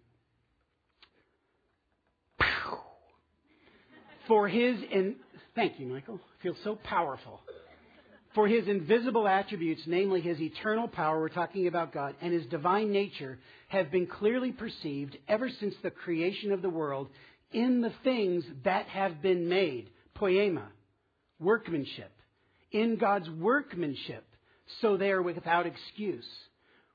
For 4.28 4.48
his, 4.48 4.78
in, 4.92 5.16
thank 5.56 5.80
you, 5.80 5.88
Michael. 5.88 6.20
I 6.40 6.44
feel 6.44 6.56
so 6.64 6.76
powerful. 6.84 7.42
For 8.34 8.48
his 8.48 8.68
invisible 8.68 9.28
attributes, 9.28 9.82
namely 9.88 10.20
his 10.20 10.40
eternal 10.42 10.88
power, 10.88 11.20
we're 11.20 11.30
talking 11.30 11.68
about 11.68 11.94
God, 11.94 12.16
and 12.22 12.34
his 12.34 12.46
divine 12.48 12.92
nature, 12.92 13.40
have 13.70 13.92
been 13.92 14.08
clearly 14.08 14.52
perceived 14.52 15.18
ever 15.28 15.50
since 15.60 15.74
the 15.82 15.92
creation 15.92 16.52
of 16.52 16.62
the 16.62 16.70
world 16.70 17.08
in 17.52 17.82
the 17.82 17.94
things 18.04 18.44
that 18.66 18.88
have 18.88 19.22
been 19.22 19.48
made. 19.48 19.90
Poema, 20.16 20.68
workmanship. 21.40 22.12
In 22.72 22.98
God's 22.98 23.30
workmanship, 23.30 24.26
so 24.82 24.98
they 24.98 25.12
are 25.12 25.22
without 25.22 25.66
excuse. 25.66 26.26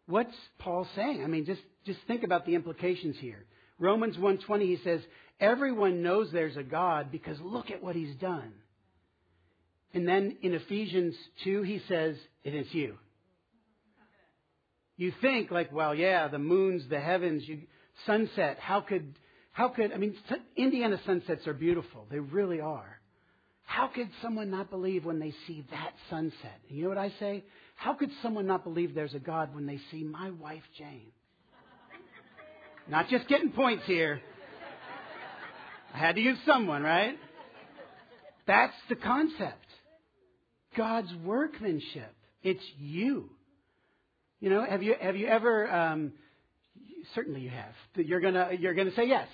What's 0.06 0.34
Paul 0.58 0.86
saying? 0.94 1.22
I 1.24 1.26
mean, 1.26 1.46
just, 1.46 1.62
just 1.86 2.00
think 2.06 2.22
about 2.22 2.44
the 2.44 2.54
implications 2.54 3.16
here. 3.18 3.46
Romans 3.80 4.16
1.20, 4.16 4.60
he 4.60 4.78
says, 4.84 5.00
everyone 5.40 6.02
knows 6.02 6.30
there's 6.30 6.56
a 6.56 6.62
God 6.62 7.10
because 7.10 7.40
look 7.40 7.70
at 7.70 7.82
what 7.82 7.96
he's 7.96 8.14
done. 8.16 8.52
And 9.92 10.06
then 10.06 10.36
in 10.42 10.54
Ephesians 10.54 11.16
2, 11.44 11.62
he 11.62 11.80
says, 11.88 12.16
it 12.44 12.54
is 12.54 12.66
you. 12.72 12.96
You 14.96 15.12
think 15.22 15.50
like, 15.50 15.72
well, 15.72 15.94
yeah, 15.94 16.28
the 16.28 16.38
moons, 16.38 16.82
the 16.90 17.00
heavens, 17.00 17.42
you, 17.46 17.62
sunset, 18.06 18.58
how 18.60 18.82
could, 18.82 19.18
how 19.50 19.68
could, 19.68 19.92
I 19.92 19.96
mean, 19.96 20.14
Indiana 20.56 21.00
sunsets 21.06 21.46
are 21.46 21.54
beautiful. 21.54 22.06
They 22.10 22.18
really 22.18 22.60
are. 22.60 23.00
How 23.64 23.86
could 23.86 24.10
someone 24.20 24.50
not 24.50 24.68
believe 24.68 25.04
when 25.04 25.18
they 25.18 25.32
see 25.46 25.64
that 25.70 25.92
sunset? 26.10 26.60
And 26.68 26.76
you 26.76 26.82
know 26.82 26.90
what 26.90 26.98
I 26.98 27.12
say? 27.18 27.44
How 27.76 27.94
could 27.94 28.10
someone 28.22 28.46
not 28.46 28.62
believe 28.62 28.94
there's 28.94 29.14
a 29.14 29.20
God 29.20 29.54
when 29.54 29.64
they 29.64 29.80
see 29.90 30.04
my 30.04 30.30
wife, 30.32 30.64
Jane? 30.76 31.12
Not 32.90 33.08
just 33.08 33.28
getting 33.28 33.52
points 33.52 33.84
here. 33.86 34.20
I 35.94 35.98
had 35.98 36.16
to 36.16 36.20
use 36.20 36.38
someone, 36.44 36.82
right? 36.82 37.16
That's 38.48 38.74
the 38.88 38.96
concept. 38.96 39.64
God's 40.76 41.14
workmanship. 41.24 42.12
It's 42.42 42.62
you. 42.78 43.30
You 44.40 44.50
know, 44.50 44.64
have 44.64 44.82
you 44.82 44.96
have 45.00 45.14
you 45.14 45.28
ever? 45.28 45.70
Um, 45.70 46.12
certainly, 47.14 47.42
you 47.42 47.50
have. 47.50 47.74
You're 47.94 48.20
gonna 48.20 48.50
you're 48.58 48.74
gonna 48.74 48.94
say 48.96 49.06
yes. 49.06 49.28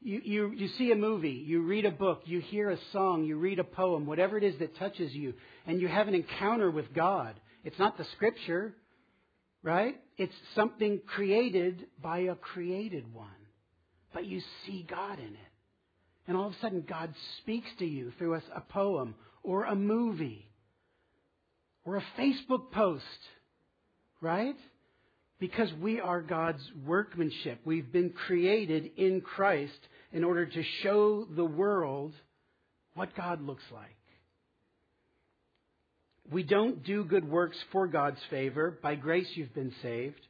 You, 0.00 0.20
you 0.24 0.52
you 0.52 0.68
see 0.78 0.90
a 0.90 0.96
movie, 0.96 1.44
you 1.46 1.62
read 1.62 1.84
a 1.84 1.90
book, 1.90 2.22
you 2.24 2.40
hear 2.40 2.70
a 2.70 2.78
song, 2.92 3.24
you 3.24 3.36
read 3.36 3.58
a 3.58 3.64
poem, 3.64 4.06
whatever 4.06 4.38
it 4.38 4.44
is 4.44 4.58
that 4.60 4.78
touches 4.78 5.12
you, 5.12 5.34
and 5.66 5.78
you 5.78 5.88
have 5.88 6.08
an 6.08 6.14
encounter 6.14 6.70
with 6.70 6.94
God. 6.94 7.38
It's 7.64 7.78
not 7.78 7.98
the 7.98 8.04
scripture, 8.14 8.74
right? 9.64 9.96
It's 10.18 10.34
something 10.54 11.00
created 11.06 11.86
by 12.00 12.18
a 12.20 12.36
created 12.36 13.12
one, 13.12 13.26
but 14.12 14.26
you 14.26 14.40
see 14.64 14.86
God 14.88 15.18
in 15.18 15.24
it, 15.24 15.52
and 16.28 16.36
all 16.36 16.48
of 16.48 16.52
a 16.52 16.60
sudden 16.60 16.84
God 16.88 17.12
speaks 17.38 17.66
to 17.80 17.86
you 17.86 18.12
through 18.18 18.34
a, 18.34 18.60
poem 18.60 19.16
or 19.42 19.64
a 19.64 19.74
movie 19.74 20.46
or 21.84 21.96
a 21.96 22.04
Facebook 22.18 22.70
post, 22.70 23.04
right? 24.20 24.56
Because 25.40 25.72
we 25.80 25.98
are 25.98 26.20
God's 26.20 26.62
workmanship. 26.86 27.60
We've 27.64 27.90
been 27.90 28.10
created 28.10 28.90
in 28.96 29.22
Christ 29.22 29.72
in 30.12 30.24
order 30.24 30.46
to 30.46 30.62
show 30.82 31.24
the 31.24 31.44
world 31.44 32.12
what 32.94 33.16
God 33.16 33.42
looks 33.42 33.64
like. 33.72 33.96
We 36.30 36.42
don't 36.42 36.82
do 36.84 37.04
good 37.04 37.28
works 37.28 37.56
for 37.70 37.86
God's 37.86 38.20
favor. 38.30 38.78
By 38.82 38.94
grace 38.94 39.28
you've 39.34 39.54
been 39.54 39.74
saved. 39.82 40.20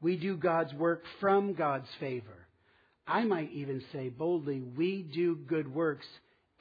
We 0.00 0.16
do 0.16 0.36
God's 0.36 0.72
work 0.74 1.02
from 1.20 1.54
God's 1.54 1.88
favor. 1.98 2.46
I 3.06 3.24
might 3.24 3.50
even 3.52 3.82
say 3.92 4.08
boldly, 4.08 4.60
we 4.60 5.02
do 5.02 5.34
good 5.34 5.72
works 5.72 6.06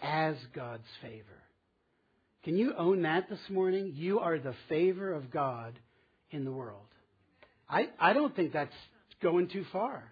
as 0.01 0.35
God's 0.55 0.87
favor. 1.01 1.23
Can 2.43 2.57
you 2.57 2.73
own 2.77 3.03
that 3.03 3.29
this 3.29 3.39
morning? 3.49 3.93
You 3.95 4.19
are 4.19 4.39
the 4.39 4.55
favor 4.67 5.13
of 5.13 5.29
God 5.29 5.77
in 6.31 6.45
the 6.45 6.51
world. 6.51 6.87
I, 7.69 7.89
I 7.99 8.13
don't 8.13 8.35
think 8.35 8.53
that's 8.53 8.73
going 9.21 9.49
too 9.49 9.65
far. 9.71 10.11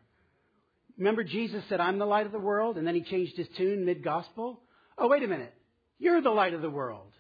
Remember, 0.98 1.24
Jesus 1.24 1.64
said, 1.70 1.80
I'm 1.80 2.00
the 2.00 2.06
light 2.06 2.26
of 2.26 2.32
the 2.32 2.40
world, 2.40 2.78
and 2.78 2.86
then 2.86 2.96
he 2.96 3.02
changed 3.02 3.38
his 3.38 3.48
tune 3.58 3.86
mid 3.86 4.04
gospel? 4.04 4.60
Oh, 4.98 5.08
wait 5.08 5.24
a 5.24 5.28
minute. 5.28 5.54
You're 6.00 6.22
the 6.22 6.30
light 6.30 6.54
of 6.54 6.62
the 6.62 6.70
world. 6.70 7.12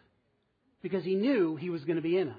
Because 0.81 1.03
he 1.03 1.15
knew 1.15 1.55
he 1.55 1.69
was 1.69 1.83
going 1.83 1.95
to 1.95 2.01
be 2.01 2.17
in 2.17 2.29
us. 2.29 2.35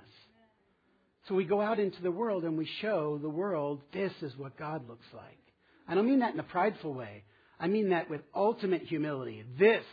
So 1.28 1.34
we 1.34 1.44
go 1.44 1.60
out 1.60 1.78
into 1.78 2.00
the 2.02 2.10
world 2.10 2.44
and 2.44 2.56
we 2.56 2.68
show 2.80 3.18
the 3.20 3.28
world 3.28 3.82
this 3.92 4.12
is 4.22 4.36
what 4.36 4.56
God 4.56 4.88
looks 4.88 5.06
like. 5.12 5.38
I 5.86 5.94
don't 5.94 6.06
mean 6.06 6.20
that 6.20 6.34
in 6.34 6.40
a 6.40 6.44
prideful 6.44 6.94
way. 6.94 7.24
I 7.60 7.66
mean 7.66 7.90
that 7.90 8.08
with 8.08 8.22
ultimate 8.34 8.82
humility. 8.82 9.44
This 9.58 9.84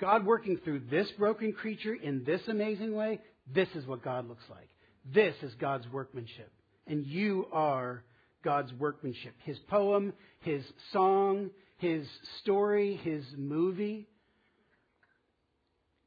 God 0.00 0.26
working 0.26 0.58
through 0.64 0.82
this 0.90 1.10
broken 1.12 1.52
creature 1.52 1.94
in 1.94 2.24
this 2.24 2.40
amazing 2.48 2.94
way, 2.94 3.20
this 3.52 3.68
is 3.74 3.86
what 3.86 4.02
God 4.02 4.28
looks 4.28 4.44
like. 4.50 4.68
This 5.14 5.34
is 5.42 5.54
God's 5.54 5.86
workmanship. 5.92 6.50
And 6.86 7.06
you 7.06 7.46
are 7.52 8.02
God's 8.44 8.72
workmanship. 8.74 9.34
His 9.44 9.58
poem, 9.68 10.12
his 10.40 10.64
song, 10.92 11.50
his 11.78 12.06
story, 12.40 12.96
his 13.02 13.24
movie. 13.36 14.08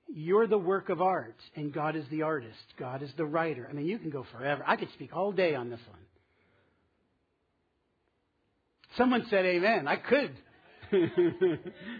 You're 0.07 0.47
the 0.47 0.57
work 0.57 0.89
of 0.89 1.01
art, 1.01 1.37
and 1.55 1.73
God 1.73 1.95
is 1.95 2.05
the 2.09 2.21
artist. 2.21 2.57
God 2.77 3.01
is 3.01 3.09
the 3.17 3.25
writer. 3.25 3.67
I 3.69 3.73
mean, 3.73 3.87
you 3.87 3.97
can 3.97 4.11
go 4.11 4.25
forever. 4.31 4.63
I 4.65 4.75
could 4.75 4.91
speak 4.93 5.15
all 5.15 5.31
day 5.31 5.55
on 5.55 5.69
this 5.69 5.79
one. 5.89 5.99
Someone 8.97 9.25
said 9.29 9.45
amen. 9.45 9.87
I 9.87 9.95
could. 9.97 10.31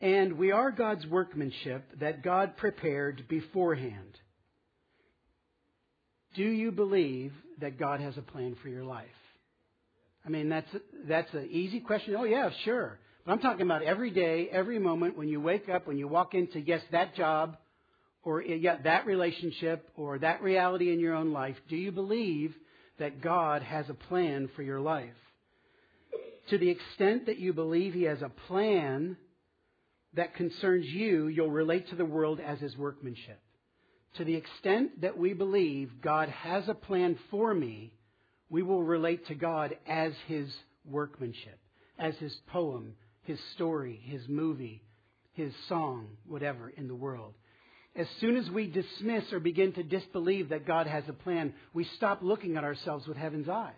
and 0.00 0.36
we 0.36 0.50
are 0.50 0.70
God's 0.70 1.06
workmanship 1.06 1.84
that 2.00 2.22
God 2.22 2.56
prepared 2.56 3.26
beforehand. 3.28 4.18
Do 6.34 6.42
you 6.42 6.72
believe 6.72 7.32
that 7.60 7.78
God 7.78 8.00
has 8.00 8.16
a 8.18 8.22
plan 8.22 8.56
for 8.62 8.68
your 8.68 8.84
life? 8.84 9.06
I 10.24 10.28
mean, 10.28 10.48
that's 10.48 10.68
that's 11.08 11.32
an 11.34 11.48
easy 11.50 11.80
question. 11.80 12.14
Oh 12.16 12.24
yeah, 12.24 12.50
sure. 12.64 12.98
But 13.24 13.32
I'm 13.32 13.38
talking 13.38 13.62
about 13.62 13.82
every 13.82 14.10
day, 14.10 14.48
every 14.50 14.78
moment 14.78 15.16
when 15.16 15.28
you 15.28 15.40
wake 15.40 15.68
up, 15.68 15.86
when 15.86 15.96
you 15.96 16.08
walk 16.08 16.34
into 16.34 16.60
yes 16.60 16.82
that 16.90 17.14
job, 17.14 17.56
or 18.24 18.42
yeah 18.42 18.76
that 18.82 19.06
relationship, 19.06 19.90
or 19.96 20.18
that 20.18 20.42
reality 20.42 20.92
in 20.92 21.00
your 21.00 21.14
own 21.14 21.32
life. 21.32 21.56
Do 21.68 21.76
you 21.76 21.92
believe 21.92 22.54
that 22.98 23.20
God 23.20 23.62
has 23.62 23.88
a 23.88 23.94
plan 23.94 24.48
for 24.54 24.62
your 24.62 24.80
life? 24.80 25.10
To 26.50 26.58
the 26.58 26.70
extent 26.70 27.26
that 27.26 27.38
you 27.38 27.52
believe 27.52 27.94
He 27.94 28.04
has 28.04 28.22
a 28.22 28.28
plan 28.48 29.16
that 30.14 30.34
concerns 30.34 30.86
you, 30.86 31.28
you'll 31.28 31.50
relate 31.50 31.88
to 31.90 31.96
the 31.96 32.04
world 32.04 32.40
as 32.40 32.58
His 32.60 32.76
workmanship. 32.76 33.40
To 34.16 34.24
the 34.24 34.34
extent 34.34 35.00
that 35.00 35.16
we 35.16 35.32
believe 35.32 35.90
God 36.02 36.28
has 36.28 36.68
a 36.68 36.74
plan 36.74 37.18
for 37.30 37.54
me, 37.54 37.92
we 38.50 38.62
will 38.62 38.82
relate 38.82 39.26
to 39.28 39.34
God 39.34 39.76
as 39.86 40.12
His 40.26 40.52
workmanship, 40.84 41.58
as 41.98 42.14
His 42.16 42.36
poem, 42.48 42.94
His 43.22 43.38
story, 43.54 44.00
His 44.04 44.22
movie, 44.28 44.82
His 45.32 45.52
song, 45.68 46.08
whatever 46.26 46.68
in 46.68 46.88
the 46.88 46.94
world. 46.94 47.34
As 47.94 48.06
soon 48.20 48.36
as 48.36 48.48
we 48.50 48.66
dismiss 48.66 49.32
or 49.32 49.40
begin 49.40 49.72
to 49.74 49.82
disbelieve 49.82 50.48
that 50.48 50.66
God 50.66 50.86
has 50.86 51.04
a 51.08 51.12
plan, 51.12 51.52
we 51.74 51.84
stop 51.96 52.22
looking 52.22 52.56
at 52.56 52.64
ourselves 52.64 53.06
with 53.06 53.16
heaven's 53.16 53.48
eyes. 53.48 53.74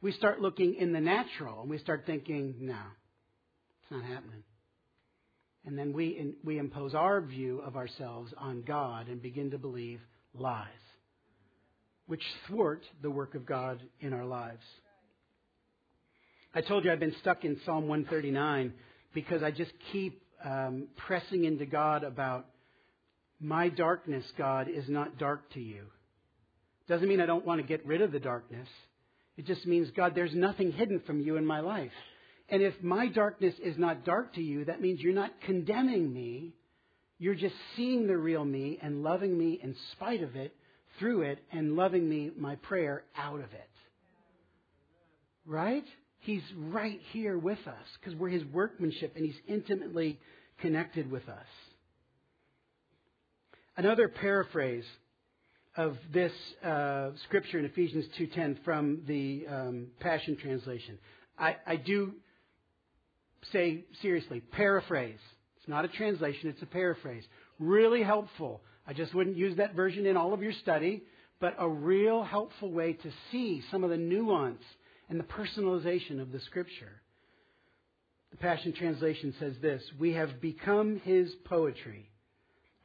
We 0.00 0.12
start 0.12 0.40
looking 0.40 0.76
in 0.76 0.92
the 0.92 1.00
natural 1.00 1.60
and 1.60 1.70
we 1.70 1.78
start 1.78 2.04
thinking, 2.06 2.54
no, 2.60 2.78
it's 3.82 3.90
not 3.90 4.04
happening. 4.04 4.44
And 5.66 5.78
then 5.78 5.92
we, 5.92 6.34
we 6.42 6.58
impose 6.58 6.94
our 6.94 7.20
view 7.20 7.60
of 7.60 7.76
ourselves 7.76 8.32
on 8.38 8.62
God 8.62 9.08
and 9.08 9.20
begin 9.20 9.50
to 9.50 9.58
believe 9.58 10.00
lies 10.32 10.68
which 12.08 12.24
thwart 12.46 12.82
the 13.02 13.10
work 13.10 13.34
of 13.34 13.46
God 13.46 13.80
in 14.00 14.12
our 14.12 14.24
lives. 14.24 14.64
I 16.58 16.60
told 16.60 16.84
you 16.84 16.90
I've 16.90 16.98
been 16.98 17.14
stuck 17.20 17.44
in 17.44 17.56
Psalm 17.64 17.86
139 17.86 18.72
because 19.14 19.44
I 19.44 19.52
just 19.52 19.70
keep 19.92 20.20
um, 20.44 20.88
pressing 20.96 21.44
into 21.44 21.66
God 21.66 22.02
about 22.02 22.46
my 23.38 23.68
darkness, 23.68 24.24
God, 24.36 24.66
is 24.68 24.88
not 24.88 25.18
dark 25.18 25.52
to 25.52 25.60
you. 25.60 25.84
Doesn't 26.88 27.08
mean 27.08 27.20
I 27.20 27.26
don't 27.26 27.46
want 27.46 27.60
to 27.60 27.66
get 27.66 27.86
rid 27.86 28.02
of 28.02 28.10
the 28.10 28.18
darkness. 28.18 28.66
It 29.36 29.46
just 29.46 29.68
means, 29.68 29.88
God, 29.96 30.16
there's 30.16 30.34
nothing 30.34 30.72
hidden 30.72 31.00
from 31.06 31.20
you 31.20 31.36
in 31.36 31.46
my 31.46 31.60
life. 31.60 31.92
And 32.48 32.60
if 32.60 32.74
my 32.82 33.06
darkness 33.06 33.54
is 33.62 33.78
not 33.78 34.04
dark 34.04 34.34
to 34.34 34.42
you, 34.42 34.64
that 34.64 34.80
means 34.80 34.98
you're 34.98 35.14
not 35.14 35.30
condemning 35.42 36.12
me. 36.12 36.54
You're 37.20 37.36
just 37.36 37.54
seeing 37.76 38.08
the 38.08 38.16
real 38.16 38.44
me 38.44 38.80
and 38.82 39.04
loving 39.04 39.38
me 39.38 39.60
in 39.62 39.76
spite 39.92 40.24
of 40.24 40.34
it 40.34 40.56
through 40.98 41.22
it 41.22 41.38
and 41.52 41.76
loving 41.76 42.08
me, 42.08 42.32
my 42.36 42.56
prayer, 42.56 43.04
out 43.16 43.38
of 43.38 43.52
it. 43.52 43.70
Right? 45.46 45.84
He's 46.20 46.42
right 46.56 47.00
here 47.12 47.38
with 47.38 47.58
us 47.66 47.86
because 48.00 48.18
we're 48.18 48.28
his 48.28 48.44
workmanship 48.46 49.14
and 49.16 49.24
he's 49.24 49.38
intimately 49.46 50.18
connected 50.60 51.10
with 51.10 51.28
us. 51.28 51.46
Another 53.76 54.08
paraphrase 54.08 54.84
of 55.76 55.96
this 56.12 56.32
uh, 56.64 57.10
scripture 57.24 57.58
in 57.58 57.64
Ephesians 57.64 58.06
2.10 58.18 58.64
from 58.64 59.02
the 59.06 59.46
um, 59.48 59.86
Passion 60.00 60.36
Translation. 60.36 60.98
I, 61.38 61.56
I 61.66 61.76
do 61.76 62.14
say 63.52 63.84
seriously, 64.02 64.40
paraphrase. 64.40 65.20
It's 65.58 65.68
not 65.68 65.84
a 65.84 65.88
translation, 65.88 66.48
it's 66.48 66.62
a 66.62 66.66
paraphrase. 66.66 67.22
Really 67.60 68.02
helpful 68.02 68.60
I 68.88 68.94
just 68.94 69.14
wouldn't 69.14 69.36
use 69.36 69.58
that 69.58 69.74
version 69.74 70.06
in 70.06 70.16
all 70.16 70.32
of 70.32 70.42
your 70.42 70.54
study, 70.62 71.02
but 71.40 71.54
a 71.58 71.68
real 71.68 72.22
helpful 72.22 72.72
way 72.72 72.94
to 72.94 73.10
see 73.30 73.62
some 73.70 73.84
of 73.84 73.90
the 73.90 73.98
nuance 73.98 74.62
and 75.08 75.18
the 75.18 75.24
personalization 75.24 76.20
of 76.20 76.32
the 76.32 76.40
Scripture. 76.40 77.00
The 78.30 78.36
Passion 78.36 78.72
Translation 78.72 79.34
says 79.38 79.54
this 79.62 79.82
We 79.98 80.12
have 80.14 80.40
become 80.40 81.00
His 81.04 81.30
poetry, 81.44 82.10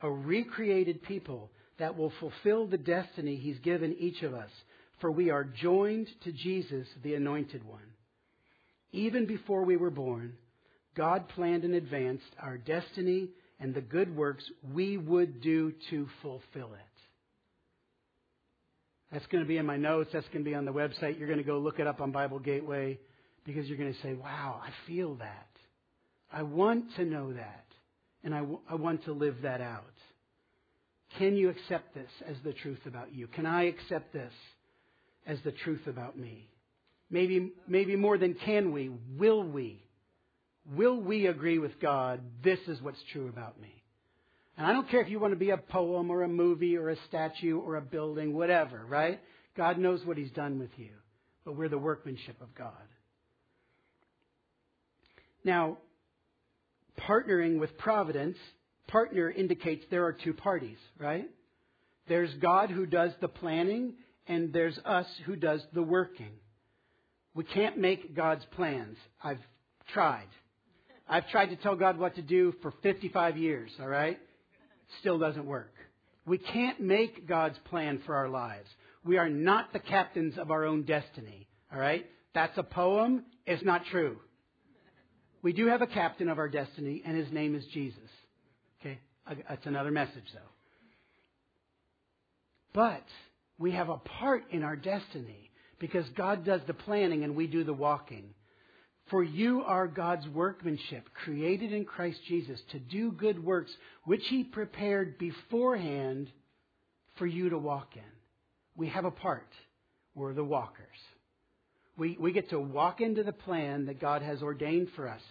a 0.01 0.09
recreated 0.09 1.03
people 1.03 1.51
that 1.79 1.97
will 1.97 2.13
fulfill 2.19 2.67
the 2.67 2.77
destiny 2.77 3.35
He's 3.35 3.59
given 3.59 3.95
each 3.99 4.23
of 4.23 4.33
us, 4.33 4.49
for 5.01 5.11
we 5.11 5.29
are 5.29 5.43
joined 5.43 6.07
to 6.23 6.31
Jesus, 6.31 6.87
the 7.03 7.15
Anointed 7.15 7.65
One. 7.65 7.81
Even 8.91 9.25
before 9.25 9.65
we 9.65 9.75
were 9.75 9.89
born, 9.89 10.33
God 10.95 11.27
planned 11.29 11.65
in 11.65 11.73
advance 11.73 12.21
our 12.39 12.57
destiny 12.57 13.29
and 13.59 13.73
the 13.73 13.81
good 13.81 14.15
works 14.15 14.43
we 14.73 14.97
would 14.97 15.41
do 15.41 15.73
to 15.89 16.07
fulfill 16.21 16.73
it. 16.73 16.92
That's 19.13 19.25
going 19.27 19.43
to 19.43 19.47
be 19.47 19.57
in 19.57 19.65
my 19.65 19.77
notes. 19.77 20.09
That's 20.11 20.27
going 20.27 20.43
to 20.43 20.49
be 20.49 20.55
on 20.55 20.65
the 20.65 20.73
website. 20.73 21.17
You're 21.17 21.27
going 21.27 21.39
to 21.39 21.45
go 21.45 21.59
look 21.59 21.79
it 21.79 21.87
up 21.87 22.01
on 22.01 22.11
Bible 22.11 22.39
Gateway 22.39 22.99
because 23.45 23.67
you're 23.67 23.77
going 23.77 23.93
to 23.93 24.01
say, 24.01 24.15
wow, 24.15 24.59
I 24.61 24.69
feel 24.87 25.15
that. 25.15 25.47
I 26.31 26.43
want 26.43 26.95
to 26.95 27.05
know 27.05 27.31
that. 27.33 27.65
And 28.23 28.33
I, 28.33 28.39
w- 28.39 28.59
I 28.69 28.75
want 28.75 29.05
to 29.05 29.13
live 29.13 29.35
that 29.43 29.61
out. 29.61 29.83
Can 31.19 31.35
you 31.35 31.49
accept 31.49 31.93
this 31.93 32.09
as 32.27 32.37
the 32.43 32.53
truth 32.53 32.79
about 32.87 33.13
you? 33.13 33.27
Can 33.27 33.45
I 33.45 33.65
accept 33.65 34.13
this 34.13 34.33
as 35.27 35.37
the 35.45 35.51
truth 35.51 35.85
about 35.85 36.17
me? 36.17 36.49
Maybe, 37.11 37.53
maybe 37.67 37.95
more 37.95 38.17
than 38.17 38.33
can 38.33 38.71
we, 38.71 38.89
will 39.15 39.43
we 39.43 39.83
will 40.71 40.99
we 40.99 41.27
agree 41.27 41.59
with 41.59 41.79
God, 41.79 42.21
this 42.43 42.59
is 42.67 42.81
what's 42.81 43.01
true 43.11 43.27
about 43.27 43.59
me? 43.59 43.82
And 44.57 44.67
I 44.67 44.73
don't 44.73 44.89
care 44.89 45.01
if 45.01 45.09
you 45.09 45.19
want 45.19 45.33
to 45.33 45.39
be 45.39 45.49
a 45.49 45.57
poem 45.57 46.11
or 46.11 46.23
a 46.23 46.27
movie 46.27 46.77
or 46.77 46.89
a 46.89 46.97
statue 47.07 47.59
or 47.59 47.75
a 47.75 47.81
building, 47.81 48.33
whatever, 48.33 48.85
right? 48.87 49.19
God 49.57 49.77
knows 49.77 50.05
what 50.05 50.17
He's 50.17 50.31
done 50.31 50.59
with 50.59 50.69
you. 50.77 50.91
But 51.43 51.55
we're 51.55 51.69
the 51.69 51.77
workmanship 51.77 52.39
of 52.41 52.53
God. 52.55 52.71
Now, 55.43 55.77
partnering 56.99 57.59
with 57.59 57.77
providence, 57.77 58.37
partner 58.87 59.29
indicates 59.29 59.83
there 59.89 60.05
are 60.05 60.13
two 60.13 60.33
parties, 60.33 60.77
right? 60.97 61.25
There's 62.07 62.33
God 62.35 62.69
who 62.69 62.85
does 62.85 63.11
the 63.21 63.27
planning, 63.27 63.93
and 64.27 64.53
there's 64.53 64.77
us 64.85 65.07
who 65.25 65.35
does 65.35 65.61
the 65.73 65.83
working. 65.83 66.31
We 67.33 67.43
can't 67.43 67.77
make 67.77 68.15
God's 68.15 68.45
plans. 68.55 68.97
I've 69.23 69.39
tried. 69.93 70.27
I've 71.07 71.27
tried 71.29 71.47
to 71.47 71.55
tell 71.57 71.75
God 71.75 71.97
what 71.97 72.15
to 72.15 72.21
do 72.21 72.53
for 72.61 72.71
55 72.83 73.37
years, 73.37 73.71
all 73.81 73.87
right? 73.87 74.19
Still 74.99 75.19
doesn't 75.19 75.45
work. 75.45 75.73
We 76.25 76.37
can't 76.37 76.79
make 76.79 77.27
God's 77.27 77.57
plan 77.69 78.01
for 78.05 78.15
our 78.15 78.29
lives. 78.29 78.69
We 79.03 79.17
are 79.17 79.29
not 79.29 79.73
the 79.73 79.79
captains 79.79 80.37
of 80.37 80.51
our 80.51 80.63
own 80.63 80.83
destiny, 80.83 81.47
all 81.71 81.79
right? 81.79 82.05
That's 82.33 82.57
a 82.57 82.63
poem. 82.63 83.25
It's 83.45 83.63
not 83.63 83.85
true. 83.91 84.17
We 85.41 85.51
do 85.51 85.67
have 85.67 85.81
a 85.81 85.87
captain 85.87 86.29
of 86.29 86.39
our 86.39 86.47
destiny, 86.47 87.03
and 87.05 87.17
his 87.17 87.31
name 87.31 87.53
is 87.53 87.65
Jesus. 87.73 87.99
Okay? 88.79 88.99
That's 89.49 89.65
another 89.65 89.91
message, 89.91 90.23
though. 90.33 90.39
But 92.73 93.03
we 93.59 93.71
have 93.71 93.89
a 93.89 93.97
part 93.97 94.45
in 94.51 94.63
our 94.63 94.75
destiny 94.75 95.51
because 95.79 96.07
God 96.15 96.45
does 96.45 96.61
the 96.65 96.73
planning 96.73 97.23
and 97.23 97.35
we 97.35 97.45
do 97.45 97.63
the 97.63 97.73
walking. 97.73 98.33
For 99.09 99.23
you 99.23 99.63
are 99.63 99.87
God's 99.87 100.27
workmanship, 100.29 101.09
created 101.13 101.73
in 101.73 101.85
Christ 101.85 102.19
Jesus 102.27 102.59
to 102.71 102.79
do 102.79 103.11
good 103.11 103.43
works, 103.43 103.71
which 104.05 104.23
He 104.29 104.43
prepared 104.43 105.17
beforehand 105.17 106.31
for 107.15 107.27
you 107.27 107.49
to 107.49 107.57
walk 107.57 107.95
in. 107.95 108.01
We 108.75 108.87
have 108.89 109.05
a 109.05 109.11
part. 109.11 109.49
We're 110.15 110.33
the 110.33 110.43
walkers. 110.43 110.87
We, 111.97 112.17
we 112.19 112.31
get 112.31 112.49
to 112.49 112.59
walk 112.59 113.01
into 113.01 113.23
the 113.23 113.33
plan 113.33 113.85
that 113.85 113.99
God 113.99 114.21
has 114.21 114.41
ordained 114.41 114.89
for 114.95 115.07
us. 115.07 115.21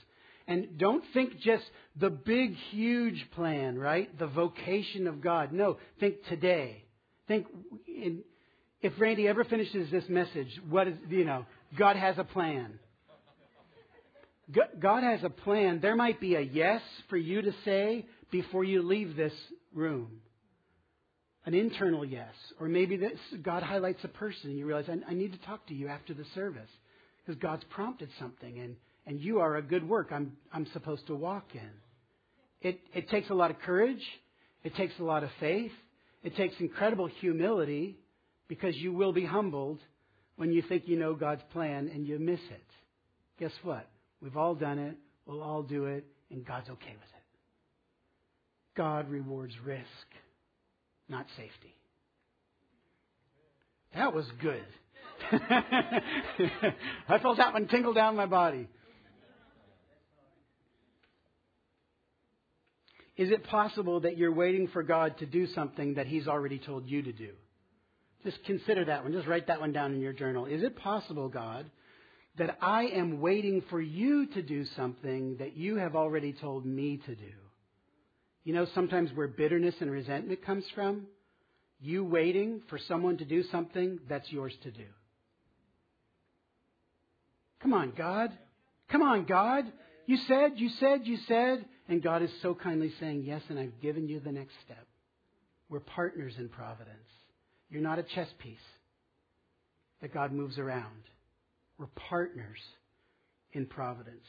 And 0.47 0.79
don't 0.79 1.05
think 1.13 1.41
just 1.41 1.65
the 1.99 2.11
big, 2.11 2.55
huge 2.71 3.29
plan, 3.35 3.79
right? 3.79 4.17
The 4.19 4.27
vocation 4.27 5.07
of 5.07 5.21
God. 5.21 5.53
No, 5.53 5.79
think 5.99 6.25
today. 6.29 6.85
Think 7.29 7.47
in, 7.87 8.23
if 8.81 8.93
Randy 8.99 9.29
ever 9.29 9.45
finishes 9.45 9.91
this 9.91 10.05
message, 10.09 10.61
what 10.69 10.89
is, 10.89 10.97
you 11.09 11.25
know, 11.25 11.47
God 11.79 11.97
has 11.97 12.19
a 12.19 12.25
plan. 12.25 12.79
God 14.51 15.03
has 15.03 15.23
a 15.23 15.31
plan. 15.31 15.81
There 15.81 15.97
might 15.97 16.21
be 16.21 16.35
a 16.35 16.41
yes 16.41 16.83
for 17.09 17.17
you 17.17 17.43
to 17.43 17.53
say 17.65 18.07
before 18.31 18.65
you 18.65 18.83
leave 18.83 19.17
this 19.17 19.33
room. 19.75 20.21
An 21.45 21.55
internal 21.55 22.05
yes. 22.05 22.33
Or 22.61 22.69
maybe 22.69 22.97
this, 22.97 23.19
God 23.43 23.63
highlights 23.63 24.05
a 24.05 24.09
person 24.09 24.51
and 24.51 24.59
you 24.59 24.67
realize, 24.67 24.87
I, 24.89 25.11
I 25.11 25.15
need 25.15 25.33
to 25.33 25.47
talk 25.47 25.67
to 25.69 25.75
you 25.75 25.89
after 25.89 26.15
the 26.15 26.25
service 26.35 26.69
because 27.25 27.41
God's 27.41 27.65
prompted 27.71 28.09
something 28.19 28.59
and, 28.59 28.77
and 29.07 29.21
you 29.21 29.41
are 29.41 29.57
a 29.57 29.63
good 29.63 29.89
work 29.89 30.09
I'm, 30.13 30.33
I'm 30.53 30.67
supposed 30.73 31.07
to 31.09 31.15
walk 31.15 31.47
in. 31.55 31.71
It, 32.61 32.81
it 32.95 33.09
takes 33.11 33.31
a 33.31 33.35
lot 33.35 33.51
of 33.51 33.59
courage. 33.61 34.03
It 34.65 34.77
takes 34.77 34.95
a 35.01 35.05
lot 35.05 35.25
of 35.25 35.31
faith. 35.41 35.73
It 36.23 36.37
takes 36.37 36.55
incredible 36.61 37.09
humility 37.21 37.97
because 38.49 38.77
you 38.77 38.93
will 38.93 39.13
be 39.13 39.25
humbled 39.25 39.81
when 40.37 40.53
you 40.53 40.63
think 40.63 40.85
you 40.87 40.99
know 40.99 41.15
God's 41.15 41.43
plan 41.53 41.91
and 41.93 42.07
you 42.07 42.19
miss 42.19 42.41
it. 42.51 42.65
Guess 43.41 43.53
what? 43.63 43.89
We've 44.23 44.37
all 44.37 44.55
done 44.55 44.79
it. 44.79 44.97
We'll 45.27 45.43
all 45.43 45.63
do 45.63 45.87
it, 45.87 46.07
and 46.31 46.47
God's 46.47 46.69
okay 46.71 46.93
with 46.93 47.03
it. 47.03 48.77
God 48.77 49.11
rewards 49.11 49.55
risk, 49.65 49.85
not 51.09 51.27
safety. 51.37 51.75
That 53.95 54.15
was 54.15 54.25
good. 54.41 54.65
I 55.33 57.19
felt 57.21 57.37
that 57.37 57.53
one 57.53 57.69
tingle 57.69 57.93
down 57.93 58.17
my 58.17 58.27
body. 58.27 58.69
Is 63.17 63.31
it 63.31 63.45
possible 63.45 64.01
that 64.01 64.17
you're 64.17 64.33
waiting 64.33 64.69
for 64.69 64.83
God 64.83 65.19
to 65.19 65.27
do 65.27 65.47
something 65.49 65.95
that 65.95 66.07
He's 66.07 66.27
already 66.27 66.59
told 66.59 66.89
you 66.89 67.03
to 67.03 67.13
do? 67.13 67.31
Just 68.25 68.43
consider 68.45 68.87
that 68.87 69.03
one. 69.03 69.13
Just 69.13 69.27
write 69.27 69.49
that 69.49 69.61
one 69.61 69.73
down 69.73 69.93
in 69.93 70.01
your 70.01 70.15
journal. 70.15 70.47
Is 70.47 70.63
it 70.63 70.77
possible, 70.77 71.29
God, 71.29 71.71
that 72.37 72.59
I 72.62 72.85
am 72.85 73.21
waiting 73.21 73.62
for 73.68 73.81
you 73.81 74.27
to 74.27 74.42
do 74.42 74.64
something 74.64 75.37
that 75.38 75.57
you 75.57 75.77
have 75.77 75.95
already 75.95 76.33
told 76.33 76.64
me 76.64 76.99
to 76.99 77.14
do? 77.14 77.33
You 78.45 78.55
know, 78.55 78.66
sometimes 78.75 79.11
where 79.12 79.29
bitterness 79.29 79.75
and 79.81 79.90
resentment 79.90 80.45
comes 80.45 80.64
from, 80.75 81.07
you 81.81 82.05
waiting 82.05 82.62
for 82.68 82.79
someone 82.79 83.18
to 83.18 83.25
do 83.25 83.42
something 83.45 84.01
that's 84.09 84.31
yours 84.33 84.55
to 84.62 84.71
do. 84.71 84.87
Come 87.61 87.75
on, 87.75 87.92
God. 87.97 88.33
Come 88.88 89.03
on, 89.03 89.25
God. 89.25 89.64
You 90.07 90.16
said, 90.16 90.53
you 90.57 90.68
said, 90.68 91.07
you 91.07 91.16
said. 91.29 91.64
And 91.88 92.03
God 92.03 92.23
is 92.23 92.31
so 92.40 92.55
kindly 92.55 92.92
saying, 92.99 93.25
Yes, 93.25 93.42
and 93.49 93.59
I've 93.59 93.81
given 93.81 94.09
you 94.09 94.21
the 94.21 94.33
next 94.33 94.55
step. 94.64 94.87
We're 95.68 95.81
partners 95.81 96.35
in 96.38 96.49
providence. 96.49 96.97
You're 97.71 97.83
not 97.83 97.99
a 97.99 98.03
chess 98.03 98.29
piece 98.38 98.59
that 100.01 100.12
God 100.12 100.33
moves 100.33 100.59
around. 100.59 101.03
We're 101.79 101.87
partners 102.09 102.59
in 103.53 103.67
providence. 103.67 104.25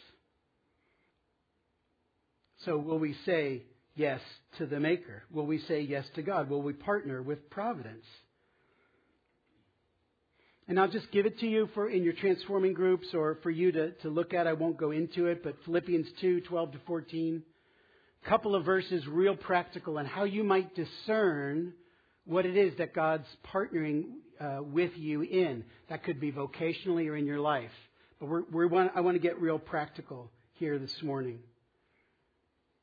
So, 2.66 2.78
will 2.78 3.00
we 3.00 3.16
say 3.26 3.64
yes 3.96 4.22
to 4.58 4.66
the 4.66 4.80
Maker? 4.80 5.24
Will 5.32 5.46
we 5.46 5.60
say 5.68 5.82
yes 5.82 6.06
to 6.16 6.22
God? 6.22 6.50
Will 6.50 6.62
we 6.62 6.74
partner 6.74 7.22
with 7.22 7.50
providence? 7.50 8.06
And 10.68 10.80
I'll 10.80 10.90
just 10.90 11.12
give 11.12 11.26
it 11.26 11.40
to 11.40 11.48
you 11.48 11.68
for 11.74 11.90
in 11.90 12.04
your 12.04 12.14
transforming 12.14 12.74
groups 12.74 13.08
or 13.14 13.38
for 13.44 13.52
you 13.52 13.72
to, 13.74 13.92
to 13.92 14.10
look 14.10 14.34
at. 14.34 14.48
I 14.48 14.54
won't 14.54 14.78
go 14.78 14.92
into 14.92 15.26
it, 15.28 15.44
but 15.44 15.56
Philippians 15.66 16.08
2, 16.22 16.42
12 16.42 16.72
to 16.72 16.78
14. 16.88 17.44
a 18.26 18.30
Couple 18.30 18.56
of 18.56 18.64
verses, 18.64 19.06
real 19.06 19.36
practical, 19.36 19.98
on 19.98 20.06
how 20.06 20.24
you 20.24 20.44
might 20.44 20.74
discern 20.74 21.74
what 22.26 22.46
it 22.46 22.56
is 22.56 22.78
that 22.78 22.94
God's 22.94 23.28
partnering 23.54 24.04
uh, 24.44 24.62
with 24.62 24.92
you 24.96 25.22
in. 25.22 25.64
That 25.90 26.04
could 26.04 26.20
be 26.20 26.32
vocationally 26.32 27.08
or 27.08 27.16
in 27.16 27.26
your 27.26 27.40
life. 27.40 27.72
But 28.20 28.28
we're, 28.28 28.44
we're 28.52 28.68
want, 28.68 28.92
I 28.96 29.02
want 29.02 29.16
to 29.16 29.20
get 29.20 29.40
real 29.42 29.60
practical 29.60 30.30
here 30.54 30.78
this 30.78 30.96
morning. 31.02 31.40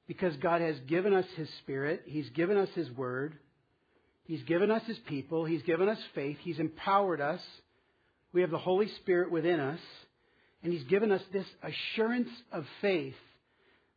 Because 0.09 0.35
God 0.37 0.61
has 0.61 0.77
given 0.89 1.15
us 1.15 1.27
His 1.37 1.49
Spirit, 1.63 2.03
He's 2.07 2.29
given 2.31 2.57
us 2.57 2.69
His 2.75 2.91
Word, 2.91 3.35
He's 4.25 4.43
given 4.45 4.71
us 4.71 4.83
His 4.87 4.99
people, 5.07 5.45
He's 5.45 5.63
given 5.63 5.89
us 5.89 5.99
faith, 6.15 6.39
He's 6.41 6.59
empowered 6.59 7.21
us 7.21 7.41
we 8.33 8.43
have 8.43 8.51
the 8.51 8.59
Holy 8.59 8.89
Spirit 8.97 9.31
within 9.31 9.59
us, 9.59 9.81
and 10.63 10.73
He's 10.73 10.85
given 10.85 11.11
us 11.11 11.23
this 11.33 11.47
assurance 11.63 12.29
of 12.53 12.65
faith 12.81 13.15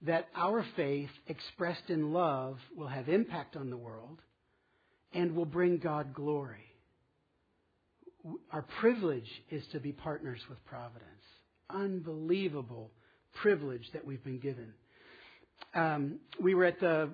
that 0.04 0.28
our 0.36 0.66
faith 0.76 1.10
expressed 1.28 1.90
in 1.90 2.12
love 2.14 2.58
will 2.76 2.88
have 2.88 3.08
impact 3.08 3.56
on 3.56 3.70
the 3.70 3.78
world 3.78 4.20
and 5.14 5.36
will 5.36 5.46
bring 5.46 5.78
God 5.78 6.14
glory. 6.14 6.66
Our 8.52 8.62
privilege 8.80 9.30
is 9.52 9.64
to 9.74 9.80
be 9.80 9.92
partners 9.92 10.40
with 10.50 10.64
Providence. 10.66 11.04
Unbelievable 11.70 12.92
privilege 13.42 13.84
that 13.94 14.06
we've 14.06 14.24
been 14.24 14.40
given. 14.40 14.74
Um, 15.76 16.20
we 16.40 16.56
were 16.56 16.66
at 16.66 16.80
the 16.80 17.10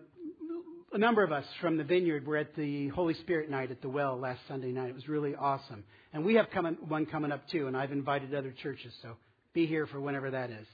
a 0.92 0.98
number 0.98 1.24
of 1.24 1.32
us 1.32 1.46
from 1.62 1.78
the 1.78 1.84
vineyard 1.84 2.26
were 2.26 2.38
at 2.38 2.56
the 2.56 2.88
Holy 2.90 3.14
Spirit 3.14 3.50
night 3.50 3.72
at 3.72 3.82
the 3.82 3.90
well 3.90 4.18
last 4.18 4.40
Sunday 4.48 4.72
night. 4.72 4.90
It 4.90 4.96
was 4.96 5.08
really 5.08 5.36
awesome. 5.36 5.84
And 6.14 6.26
we 6.26 6.36
have 6.36 6.50
coming, 6.50 6.78
one 6.88 7.06
coming 7.06 7.32
up 7.32 7.48
too, 7.50 7.68
and 7.68 7.78
I've 7.78 7.92
invited 7.92 8.34
other 8.34 8.54
churches, 8.64 8.94
so 9.02 9.16
be 9.54 9.66
here 9.66 9.86
for 9.86 10.00
whenever 10.00 10.32
that 10.32 10.50
is. 10.50 10.66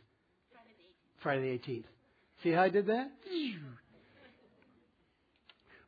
Friday 1.21 1.41
the 1.41 1.48
18th. 1.48 1.58
Friday 1.58 1.58
the 1.58 1.74
18th. 1.74 1.86
See 2.43 2.52
how 2.52 2.62
I 2.63 2.69
did 2.69 2.88
that? 2.88 3.12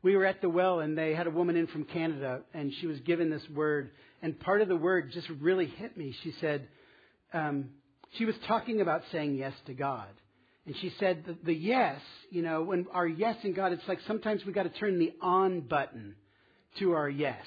We 0.03 0.15
were 0.15 0.25
at 0.25 0.41
the 0.41 0.49
well, 0.49 0.79
and 0.79 0.97
they 0.97 1.13
had 1.13 1.27
a 1.27 1.31
woman 1.31 1.55
in 1.55 1.67
from 1.67 1.83
Canada, 1.85 2.41
and 2.53 2.71
she 2.79 2.87
was 2.87 2.99
given 3.01 3.29
this 3.29 3.41
word. 3.53 3.91
And 4.21 4.39
part 4.39 4.61
of 4.61 4.67
the 4.67 4.75
word 4.75 5.11
just 5.11 5.27
really 5.41 5.65
hit 5.65 5.97
me. 5.97 6.15
She 6.23 6.33
said, 6.39 6.67
um, 7.33 7.69
she 8.17 8.25
was 8.25 8.35
talking 8.47 8.81
about 8.81 9.01
saying 9.11 9.35
yes 9.35 9.53
to 9.65 9.73
God. 9.73 10.07
And 10.65 10.75
she 10.81 10.93
said 10.99 11.23
the, 11.25 11.37
the 11.45 11.53
yes, 11.53 11.99
you 12.29 12.41
know, 12.41 12.61
when 12.61 12.87
our 12.93 13.07
yes 13.07 13.37
in 13.43 13.53
God, 13.53 13.71
it's 13.71 13.87
like 13.87 13.99
sometimes 14.05 14.45
we 14.45 14.53
got 14.53 14.63
to 14.63 14.69
turn 14.69 14.99
the 14.99 15.13
on 15.21 15.61
button 15.61 16.15
to 16.79 16.93
our 16.93 17.09
yes. 17.09 17.45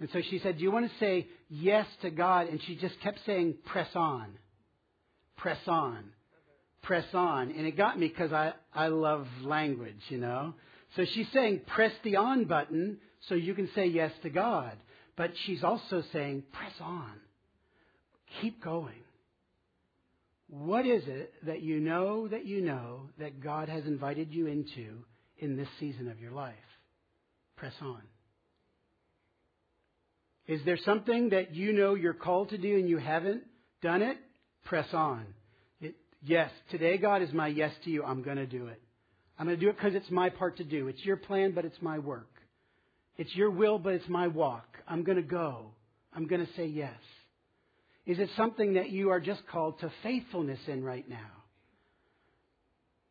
And 0.00 0.08
so 0.12 0.20
she 0.30 0.38
said, 0.38 0.56
Do 0.56 0.62
you 0.62 0.70
want 0.70 0.90
to 0.90 0.98
say 0.98 1.26
yes 1.50 1.86
to 2.02 2.10
God? 2.10 2.48
And 2.48 2.60
she 2.66 2.76
just 2.76 2.98
kept 3.00 3.18
saying, 3.26 3.56
Press 3.66 3.88
on. 3.94 4.28
Press 5.36 5.58
on. 5.66 6.04
Press 6.82 7.04
on. 7.12 7.50
And 7.50 7.66
it 7.66 7.76
got 7.76 7.98
me 7.98 8.08
because 8.08 8.32
I, 8.32 8.52
I 8.72 8.88
love 8.88 9.26
language, 9.42 10.00
you 10.08 10.18
know. 10.18 10.54
So 10.96 11.04
she's 11.14 11.28
saying, 11.32 11.62
Press 11.66 11.92
the 12.02 12.16
on 12.16 12.44
button 12.44 12.98
so 13.28 13.34
you 13.34 13.54
can 13.54 13.68
say 13.74 13.86
yes 13.86 14.12
to 14.22 14.30
God. 14.30 14.76
But 15.16 15.32
she's 15.44 15.64
also 15.64 16.02
saying, 16.12 16.44
Press 16.52 16.72
on. 16.80 17.12
Keep 18.40 18.62
going. 18.62 18.94
What 20.48 20.86
is 20.86 21.02
it 21.06 21.34
that 21.44 21.60
you 21.62 21.80
know 21.80 22.28
that 22.28 22.46
you 22.46 22.62
know 22.62 23.10
that 23.18 23.42
God 23.42 23.68
has 23.68 23.84
invited 23.84 24.32
you 24.32 24.46
into 24.46 25.04
in 25.38 25.56
this 25.56 25.68
season 25.78 26.10
of 26.10 26.20
your 26.20 26.32
life? 26.32 26.54
Press 27.56 27.74
on. 27.82 28.00
Is 30.46 30.60
there 30.64 30.78
something 30.84 31.30
that 31.30 31.54
you 31.54 31.72
know 31.72 31.94
you're 31.94 32.14
called 32.14 32.50
to 32.50 32.58
do 32.58 32.76
and 32.76 32.88
you 32.88 32.96
haven't 32.96 33.42
done 33.82 34.00
it? 34.00 34.16
Press 34.64 34.86
on. 34.94 35.26
It, 35.80 35.96
yes, 36.24 36.50
today, 36.70 36.96
God, 36.96 37.20
is 37.20 37.32
my 37.34 37.48
yes 37.48 37.72
to 37.84 37.90
you. 37.90 38.02
I'm 38.02 38.22
going 38.22 38.38
to 38.38 38.46
do 38.46 38.68
it. 38.68 38.80
I'm 39.38 39.46
going 39.46 39.58
to 39.58 39.64
do 39.64 39.70
it 39.70 39.76
because 39.76 39.94
it's 39.94 40.10
my 40.10 40.30
part 40.30 40.56
to 40.56 40.64
do. 40.64 40.88
It's 40.88 41.04
your 41.04 41.16
plan, 41.16 41.52
but 41.52 41.64
it's 41.64 41.80
my 41.80 41.98
work. 41.98 42.28
It's 43.16 43.34
your 43.34 43.50
will, 43.50 43.78
but 43.78 43.94
it's 43.94 44.08
my 44.08 44.26
walk. 44.26 44.66
I'm 44.86 45.04
going 45.04 45.16
to 45.16 45.22
go. 45.22 45.66
I'm 46.14 46.26
going 46.26 46.44
to 46.44 46.52
say 46.54 46.66
yes. 46.66 46.96
Is 48.06 48.18
it 48.18 48.30
something 48.36 48.74
that 48.74 48.90
you 48.90 49.10
are 49.10 49.20
just 49.20 49.46
called 49.46 49.78
to 49.80 49.92
faithfulness 50.02 50.58
in 50.66 50.82
right 50.82 51.08
now? 51.08 51.30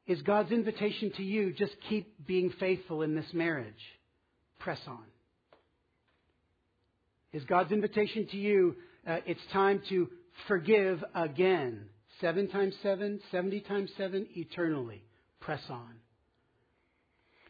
Is 0.08 0.22
God's 0.22 0.52
invitation 0.52 1.12
to 1.18 1.24
you 1.24 1.54
just 1.54 1.74
keep 1.90 2.26
being 2.26 2.52
faithful 2.60 3.02
in 3.04 3.14
this 3.14 3.26
marriage? 3.34 3.74
Press 4.60 4.80
on. 4.88 5.04
Is 7.34 7.44
God's 7.44 7.72
invitation 7.72 8.28
to 8.32 8.38
you, 8.38 8.76
uh, 9.06 9.18
it's 9.26 9.42
time 9.54 9.82
to 9.90 10.10
forgive 10.48 11.04
again? 11.14 11.90
Seven 12.22 12.48
times 12.48 12.74
seven, 12.82 13.20
seventy 13.32 13.60
times 13.60 13.92
seven, 13.98 14.26
eternally. 14.36 15.04
Press 15.42 15.62
on. 15.70 15.94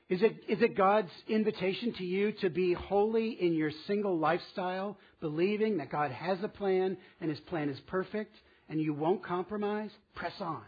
Is 0.10 0.22
it, 0.22 0.38
is 0.48 0.62
it 0.62 0.78
God's 0.78 1.12
invitation 1.28 1.94
to 1.94 2.04
you 2.04 2.32
to 2.40 2.50
be 2.50 2.74
holy 2.74 3.32
in 3.32 3.54
your 3.54 3.72
single 3.88 4.18
lifestyle, 4.18 4.98
believing 5.20 5.78
that 5.78 5.92
God 5.92 6.12
has 6.12 6.38
a 6.44 6.48
plan 6.48 6.96
and 7.20 7.30
His 7.30 7.40
plan 7.42 7.70
is 7.70 7.80
perfect 7.88 8.34
and 8.70 8.80
you 8.82 8.94
won't 8.94 9.26
compromise? 9.26 9.92
Press 10.16 10.34
on. 10.40 10.64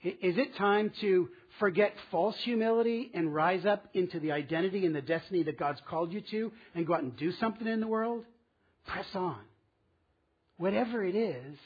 Is 0.00 0.38
it 0.38 0.56
time 0.56 0.92
to 1.00 1.28
forget 1.58 1.92
false 2.12 2.36
humility 2.44 3.10
and 3.14 3.34
rise 3.34 3.66
up 3.66 3.88
into 3.94 4.20
the 4.20 4.30
identity 4.30 4.86
and 4.86 4.94
the 4.94 5.02
destiny 5.02 5.42
that 5.42 5.58
God's 5.58 5.80
called 5.90 6.12
you 6.12 6.22
to 6.30 6.52
and 6.76 6.86
go 6.86 6.94
out 6.94 7.02
and 7.02 7.16
do 7.16 7.32
something 7.32 7.66
in 7.66 7.80
the 7.80 7.88
world? 7.88 8.24
Press 8.86 9.06
on. 9.14 9.40
Whatever 10.56 11.04
it 11.04 11.16
is, 11.16 11.56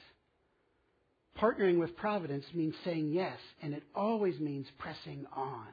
Partnering 1.38 1.78
with 1.78 1.96
providence 1.96 2.44
means 2.54 2.74
saying 2.84 3.10
yes, 3.12 3.38
and 3.62 3.72
it 3.72 3.82
always 3.94 4.38
means 4.38 4.66
pressing 4.78 5.26
on. 5.34 5.66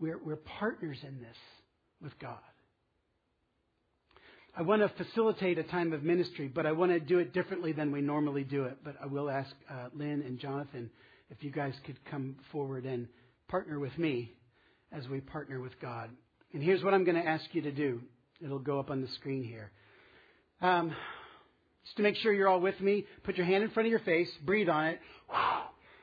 We're, 0.00 0.18
we're 0.18 0.36
partners 0.36 0.98
in 1.02 1.20
this 1.20 1.36
with 2.02 2.18
God. 2.18 2.38
I 4.56 4.62
want 4.62 4.82
to 4.82 5.04
facilitate 5.04 5.58
a 5.58 5.62
time 5.62 5.92
of 5.92 6.02
ministry, 6.02 6.48
but 6.48 6.66
I 6.66 6.72
want 6.72 6.90
to 6.90 6.98
do 6.98 7.18
it 7.18 7.32
differently 7.32 7.72
than 7.72 7.92
we 7.92 8.00
normally 8.00 8.42
do 8.42 8.64
it. 8.64 8.78
But 8.82 8.96
I 9.00 9.06
will 9.06 9.30
ask 9.30 9.50
uh, 9.70 9.88
Lynn 9.94 10.22
and 10.26 10.38
Jonathan 10.40 10.90
if 11.30 11.44
you 11.44 11.52
guys 11.52 11.74
could 11.86 11.98
come 12.10 12.36
forward 12.50 12.84
and 12.84 13.06
partner 13.48 13.78
with 13.78 13.96
me 13.96 14.32
as 14.90 15.06
we 15.08 15.20
partner 15.20 15.60
with 15.60 15.78
God. 15.80 16.10
And 16.52 16.62
here's 16.62 16.82
what 16.82 16.94
I'm 16.94 17.04
going 17.04 17.22
to 17.22 17.28
ask 17.28 17.44
you 17.52 17.62
to 17.62 17.70
do. 17.70 18.00
It'll 18.42 18.58
go 18.58 18.80
up 18.80 18.90
on 18.90 19.02
the 19.02 19.08
screen 19.08 19.44
here. 19.44 19.70
Um, 20.60 20.94
just 21.84 21.96
to 21.96 22.02
make 22.02 22.16
sure 22.16 22.32
you're 22.32 22.48
all 22.48 22.60
with 22.60 22.80
me, 22.80 23.06
put 23.24 23.36
your 23.36 23.46
hand 23.46 23.64
in 23.64 23.70
front 23.70 23.86
of 23.86 23.90
your 23.90 24.00
face, 24.00 24.28
breathe 24.44 24.68
on 24.68 24.86
it. 24.86 25.00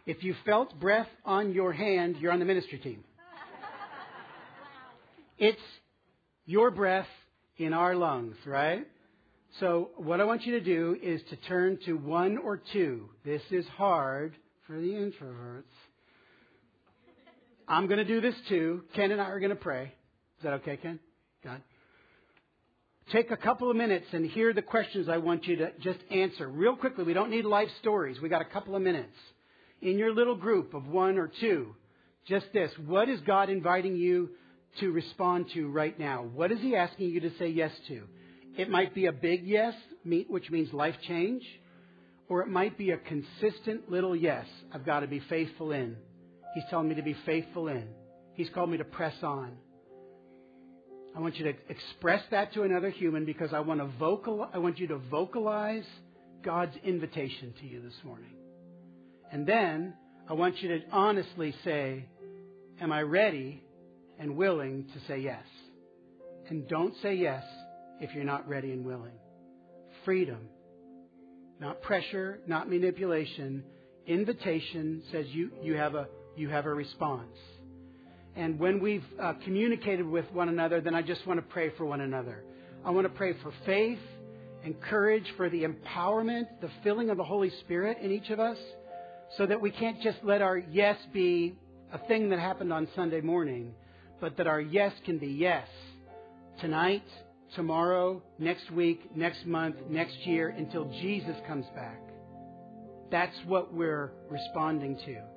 If 0.06 0.24
you 0.24 0.36
felt 0.46 0.80
breath 0.80 1.10
on 1.26 1.54
your 1.54 1.74
hand, 1.74 2.18
you're 2.20 2.32
on 2.32 2.40
the 2.40 2.46
ministry 2.46 2.80
team. 2.80 3.04
It's 5.38 5.62
your 6.46 6.72
breath 6.72 7.08
in 7.58 7.74
our 7.74 7.96
lungs, 7.96 8.36
right? 8.46 8.88
So 9.60 9.90
what 9.98 10.22
I 10.22 10.24
want 10.24 10.46
you 10.46 10.54
to 10.54 10.64
do 10.64 10.98
is 11.02 11.22
to 11.30 11.36
turn 11.36 11.78
to 11.86 11.94
one 11.94 12.38
or 12.38 12.62
two. 12.74 13.10
This 13.26 13.42
is 13.52 13.66
hard 13.76 14.34
for 14.66 14.80
the 14.80 14.88
introverts. 14.88 15.64
I'm 17.68 17.88
going 17.88 17.98
to 17.98 18.06
do 18.06 18.22
this 18.22 18.36
too. 18.48 18.84
Ken 18.96 19.12
and 19.12 19.22
I 19.22 19.26
are 19.26 19.40
going 19.40 19.50
to 19.50 19.56
pray. 19.56 19.94
Is 20.38 20.44
that 20.44 20.54
okay, 20.54 20.78
Ken? 20.78 21.00
God? 21.44 21.62
Take 23.12 23.32
a 23.32 23.38
couple 23.38 23.72
of 23.72 23.78
minutes 23.78 24.08
and 24.12 24.26
hear 24.26 24.52
the 24.52 24.62
questions 24.62 25.08
I 25.08 25.18
want 25.18 25.46
you 25.48 25.56
to 25.58 25.72
just 25.80 26.00
answer 26.12 26.48
real 26.48 26.76
quickly. 26.76 27.06
We 27.06 27.14
don't 27.14 27.30
need 27.30 27.46
life 27.46 27.70
stories. 27.80 28.20
We 28.20 28.28
got 28.28 28.42
a 28.42 28.46
couple 28.46 28.76
of 28.76 28.82
minutes. 28.82 29.16
In 29.82 29.98
your 29.98 30.14
little 30.14 30.36
group 30.36 30.74
of 30.74 30.88
one 30.88 31.18
or 31.18 31.32
two, 31.40 31.74
just 32.28 32.48
this. 32.52 32.70
What 32.86 33.08
is 33.08 33.22
God 33.22 33.50
inviting 33.50 33.96
you 33.96 34.32
to 34.82 34.92
respond 34.92 35.46
to 35.54 35.70
right 35.70 35.98
now? 35.98 36.24
What 36.24 36.52
is 36.52 36.60
He 36.60 36.76
asking 36.76 37.10
you 37.10 37.22
to 37.22 37.32
say 37.40 37.48
yes 37.48 37.72
to? 37.88 38.04
It 38.58 38.70
might 38.70 38.94
be 38.94 39.06
a 39.06 39.14
big 39.14 39.46
yes, 39.46 39.74
which 40.28 40.50
means 40.50 40.74
life 40.74 40.96
change, 41.08 41.44
or 42.28 42.42
it 42.42 42.50
might 42.50 42.78
be 42.78 42.92
a 42.92 42.98
consistent 42.98 43.90
little 43.90 44.18
yes. 44.18 44.46
I've 44.74 44.86
got 44.86 45.00
to 45.00 45.08
be 45.08 45.22
faithful 45.30 45.72
in. 45.72 45.96
He's 46.56 46.66
telling 46.70 46.90
me 46.90 46.96
to 46.96 47.04
be 47.04 47.16
faithful 47.26 47.70
in. 47.70 47.88
He's 48.34 48.50
called 48.50 48.70
me 48.70 48.78
to 48.78 48.84
press 48.84 49.16
on. 49.24 49.54
I 51.18 51.20
want 51.20 51.38
you 51.38 51.46
to 51.46 51.54
express 51.68 52.22
that 52.30 52.54
to 52.54 52.62
another 52.62 52.92
human 52.92 53.26
because 53.26 53.52
I 53.52 53.62
want 53.62 53.80
to 53.80 53.88
vocal 53.98 54.48
I 54.54 54.60
want 54.60 54.78
you 54.78 54.86
to 54.90 55.00
vocalize 55.00 55.86
God's 56.44 56.76
invitation 56.84 57.56
to 57.60 57.66
you 57.66 57.82
this 57.82 57.96
morning. 58.06 58.36
And 59.32 59.48
then 59.48 59.96
I 60.30 60.34
want 60.34 60.62
you 60.62 60.70
to 60.70 60.80
honestly 60.92 61.56
say, 61.64 62.06
Am 62.80 62.92
I 62.92 63.02
ready 63.02 63.64
and 64.20 64.38
willing 64.38 64.86
to 64.94 65.00
say 65.08 65.22
yes? 65.22 65.44
And 66.50 66.68
don't 66.68 66.94
say 67.02 67.16
yes 67.16 67.44
if 68.00 68.14
you're 68.14 68.24
not 68.24 68.48
ready 68.48 68.72
and 68.72 68.86
willing. 68.86 69.18
Freedom. 70.06 70.48
Not 71.60 71.82
pressure, 71.82 72.42
not 72.46 72.70
manipulation. 72.70 73.64
Invitation 74.06 75.02
says 75.12 75.26
you, 75.32 75.50
you, 75.64 75.78
have, 75.78 75.96
a, 75.96 76.08
you 76.36 76.50
have 76.50 76.68
a 76.68 76.74
response. 76.74 77.36
And 78.38 78.60
when 78.60 78.80
we've 78.80 79.04
uh, 79.20 79.34
communicated 79.44 80.08
with 80.08 80.32
one 80.32 80.48
another, 80.48 80.80
then 80.80 80.94
I 80.94 81.02
just 81.02 81.26
want 81.26 81.40
to 81.40 81.46
pray 81.54 81.72
for 81.76 81.86
one 81.86 82.02
another. 82.02 82.44
I 82.86 82.92
want 82.92 83.06
to 83.06 83.14
pray 83.14 83.34
for 83.42 83.52
faith 83.66 83.98
and 84.64 84.80
courage, 84.80 85.26
for 85.38 85.50
the 85.50 85.64
empowerment, 85.64 86.46
the 86.62 86.70
filling 86.84 87.10
of 87.10 87.18
the 87.18 87.24
Holy 87.24 87.52
Spirit 87.62 87.98
in 88.00 88.12
each 88.12 88.30
of 88.30 88.40
us, 88.40 88.58
so 89.38 89.48
that 89.48 89.60
we 89.60 89.72
can't 89.72 90.00
just 90.04 90.20
let 90.24 90.44
our 90.44 90.58
yes 90.58 90.98
be 91.12 91.56
a 91.92 91.98
thing 92.08 92.30
that 92.30 92.38
happened 92.38 92.72
on 92.72 92.88
Sunday 92.96 93.22
morning, 93.22 93.74
but 94.22 94.38
that 94.38 94.46
our 94.46 94.62
yes 94.62 94.94
can 95.04 95.18
be 95.18 95.28
yes 95.28 95.68
tonight, 96.62 97.04
tomorrow, 97.56 98.22
next 98.38 98.70
week, 98.72 99.16
next 99.16 99.48
month, 99.48 99.78
next 99.90 100.18
year, 100.28 100.50
until 100.50 100.86
Jesus 101.02 101.36
comes 101.48 101.66
back. 101.74 102.00
That's 103.10 103.36
what 103.48 103.74
we're 103.74 104.12
responding 104.30 104.98
to. 105.06 105.37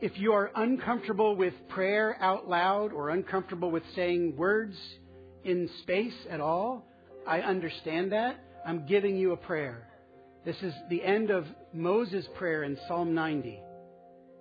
If 0.00 0.18
you 0.18 0.32
are 0.32 0.50
uncomfortable 0.54 1.36
with 1.36 1.54
prayer 1.68 2.18
out 2.20 2.48
loud 2.48 2.92
or 2.92 3.08
uncomfortable 3.10 3.70
with 3.70 3.82
saying 3.94 4.36
words 4.36 4.76
in 5.42 5.70
space 5.82 6.14
at 6.28 6.40
all, 6.40 6.86
I 7.26 7.40
understand 7.40 8.12
that. 8.12 8.38
I'm 8.66 8.84
giving 8.86 9.16
you 9.16 9.32
a 9.32 9.36
prayer. 9.38 9.88
This 10.44 10.56
is 10.62 10.74
the 10.90 11.02
end 11.02 11.30
of 11.30 11.46
Moses' 11.72 12.26
prayer 12.36 12.64
in 12.64 12.76
Psalm 12.86 13.14
90. 13.14 13.58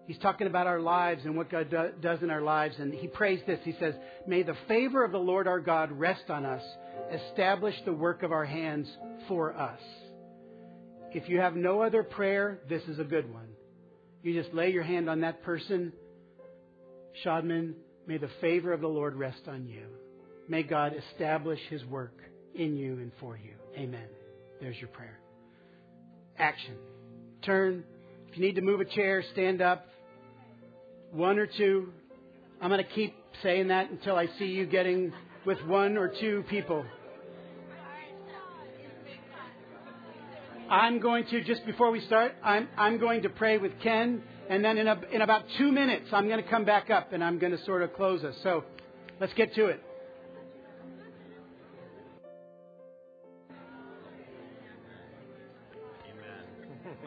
He's 0.08 0.18
talking 0.20 0.48
about 0.48 0.68
our 0.68 0.82
lives 0.82 1.24
and 1.24 1.38
what 1.38 1.50
God 1.50 1.70
do, 1.70 1.90
does 2.02 2.22
in 2.22 2.30
our 2.30 2.42
lives. 2.42 2.76
And 2.78 2.94
he 2.94 3.08
prays 3.08 3.40
this. 3.48 3.60
He 3.64 3.76
says, 3.80 3.96
May 4.28 4.44
the 4.44 4.58
favor 4.68 5.06
of 5.06 5.14
the 5.14 5.18
Lord 5.18 5.48
our 5.48 5.62
God 5.62 5.92
rest 5.92 6.30
on 6.30 6.46
us 6.46 6.62
establish 7.30 7.76
the 7.86 7.94
work 7.94 8.24
of 8.24 8.32
our 8.32 8.46
hands 8.46 8.88
for 9.28 9.54
us. 9.56 9.80
If 11.12 11.30
you 11.30 11.40
have 11.40 11.56
no 11.56 11.82
other 11.82 12.04
prayer, 12.04 12.60
this 12.68 12.84
is 12.84 13.00
a 13.00 13.04
good 13.04 13.32
one. 13.34 13.55
You 14.26 14.42
just 14.42 14.56
lay 14.56 14.72
your 14.72 14.82
hand 14.82 15.08
on 15.08 15.22
that 15.22 15.44
person. 15.44 15.94
Shadman, 17.24 17.76
may 18.08 18.18
the 18.18 18.30
favor 18.42 18.74
of 18.74 18.82
the 18.82 18.88
Lord 18.88 19.16
rest 19.16 19.42
on 19.48 19.68
you. 19.68 19.86
May 20.50 20.64
God 20.64 20.96
establish 21.12 21.60
his 21.70 21.86
work 21.86 22.18
in 22.56 22.76
you 22.76 22.94
and 22.94 23.12
for 23.20 23.38
you. 23.38 23.52
Amen. 23.78 24.08
There's 24.60 24.78
your 24.78 24.88
prayer. 24.88 25.20
Action. 26.40 26.74
Turn. 27.44 27.84
If 28.32 28.36
you 28.36 28.44
need 28.44 28.56
to 28.56 28.64
move 28.64 28.80
a 28.80 28.86
chair, 28.86 29.24
stand 29.34 29.62
up. 29.62 29.86
One 31.12 31.38
or 31.38 31.46
two. 31.46 31.94
I'm 32.60 32.72
going 32.72 32.84
to 32.84 32.92
keep 32.96 33.16
saying 33.44 33.68
that 33.68 33.92
until 33.92 34.16
I 34.16 34.26
see 34.40 34.46
you 34.46 34.66
getting 34.66 35.14
with 35.46 35.62
one 35.68 35.98
or 35.98 36.12
two 36.20 36.44
people. 36.50 36.84
I'm 40.70 41.00
going 41.00 41.26
to, 41.28 41.44
just 41.44 41.66
before 41.66 41.92
we 41.92 42.02
start, 42.02 42.34
I'm, 42.44 42.68
I'm 42.78 43.00
going 43.00 43.22
to 43.22 43.30
pray 43.30 43.60
with 43.60 43.72
Ken, 43.82 44.22
and 44.50 44.66
then 44.66 44.78
in, 44.78 44.88
a, 44.88 45.00
in 45.12 45.22
about 45.22 45.44
two 45.58 45.72
minutes, 45.72 46.08
I'm 46.12 46.28
going 46.28 46.44
to 46.44 46.50
come 46.50 46.66
back 46.66 46.90
up 46.90 47.14
and 47.14 47.24
I'm 47.24 47.40
going 47.40 47.52
to 47.52 47.64
sort 47.66 47.84
of 47.84 47.94
close 47.94 48.24
us. 48.24 48.36
So 48.42 48.64
let's 49.20 49.34
get 49.34 49.54
to 49.56 49.68
it. 49.68 49.84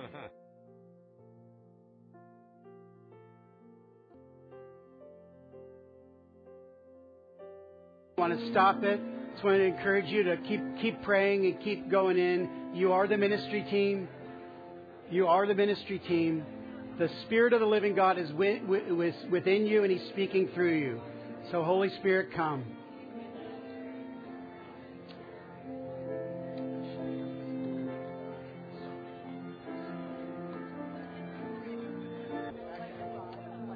want 8.16 8.38
to 8.38 8.51
stop 8.51 8.83
it. 8.83 9.01
Just 9.38 9.44
want 9.44 9.59
to 9.59 9.66
encourage 9.66 10.07
you 10.07 10.24
to 10.24 10.37
keep 10.38 10.61
keep 10.83 11.01
praying 11.05 11.46
and 11.46 11.61
keep 11.61 11.88
going 11.88 12.18
in. 12.18 12.72
You 12.74 12.92
are 12.92 13.07
the 13.07 13.16
ministry 13.16 13.64
team. 13.70 14.09
You 15.12 15.29
are 15.29 15.46
the 15.46 15.55
ministry 15.55 16.01
team. 16.01 16.44
The 16.98 17.09
Spirit 17.24 17.53
of 17.53 17.61
the 17.61 17.66
living 17.66 17.94
God 17.94 18.18
is 18.18 18.33
within 18.33 19.64
you 19.64 19.85
and 19.85 19.92
He's 19.92 20.09
speaking 20.09 20.48
through 20.57 20.77
you. 20.77 21.01
So, 21.53 21.62
Holy 21.62 21.88
Spirit, 22.01 22.31
come. 22.35 22.64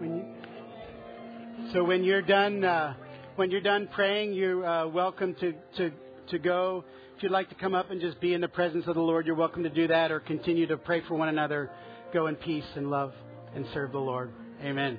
When 0.00 0.16
you, 0.16 1.72
so, 1.72 1.84
when 1.84 2.02
you're 2.02 2.20
done. 2.20 2.64
Uh, 2.64 2.94
when 3.36 3.50
you're 3.50 3.60
done 3.60 3.88
praying, 3.92 4.34
you're 4.34 4.64
uh, 4.64 4.86
welcome 4.86 5.34
to, 5.40 5.52
to, 5.76 5.90
to 6.28 6.38
go. 6.38 6.84
If 7.16 7.22
you'd 7.22 7.32
like 7.32 7.48
to 7.48 7.54
come 7.54 7.74
up 7.74 7.90
and 7.90 8.00
just 8.00 8.20
be 8.20 8.34
in 8.34 8.40
the 8.40 8.48
presence 8.48 8.86
of 8.86 8.94
the 8.94 9.00
Lord, 9.00 9.26
you're 9.26 9.34
welcome 9.34 9.62
to 9.62 9.70
do 9.70 9.86
that 9.88 10.10
or 10.10 10.20
continue 10.20 10.66
to 10.66 10.76
pray 10.76 11.02
for 11.08 11.14
one 11.14 11.28
another. 11.28 11.70
Go 12.12 12.26
in 12.26 12.36
peace 12.36 12.64
and 12.76 12.90
love 12.90 13.12
and 13.54 13.64
serve 13.72 13.92
the 13.92 13.98
Lord. 13.98 14.32
Amen. 14.62 14.98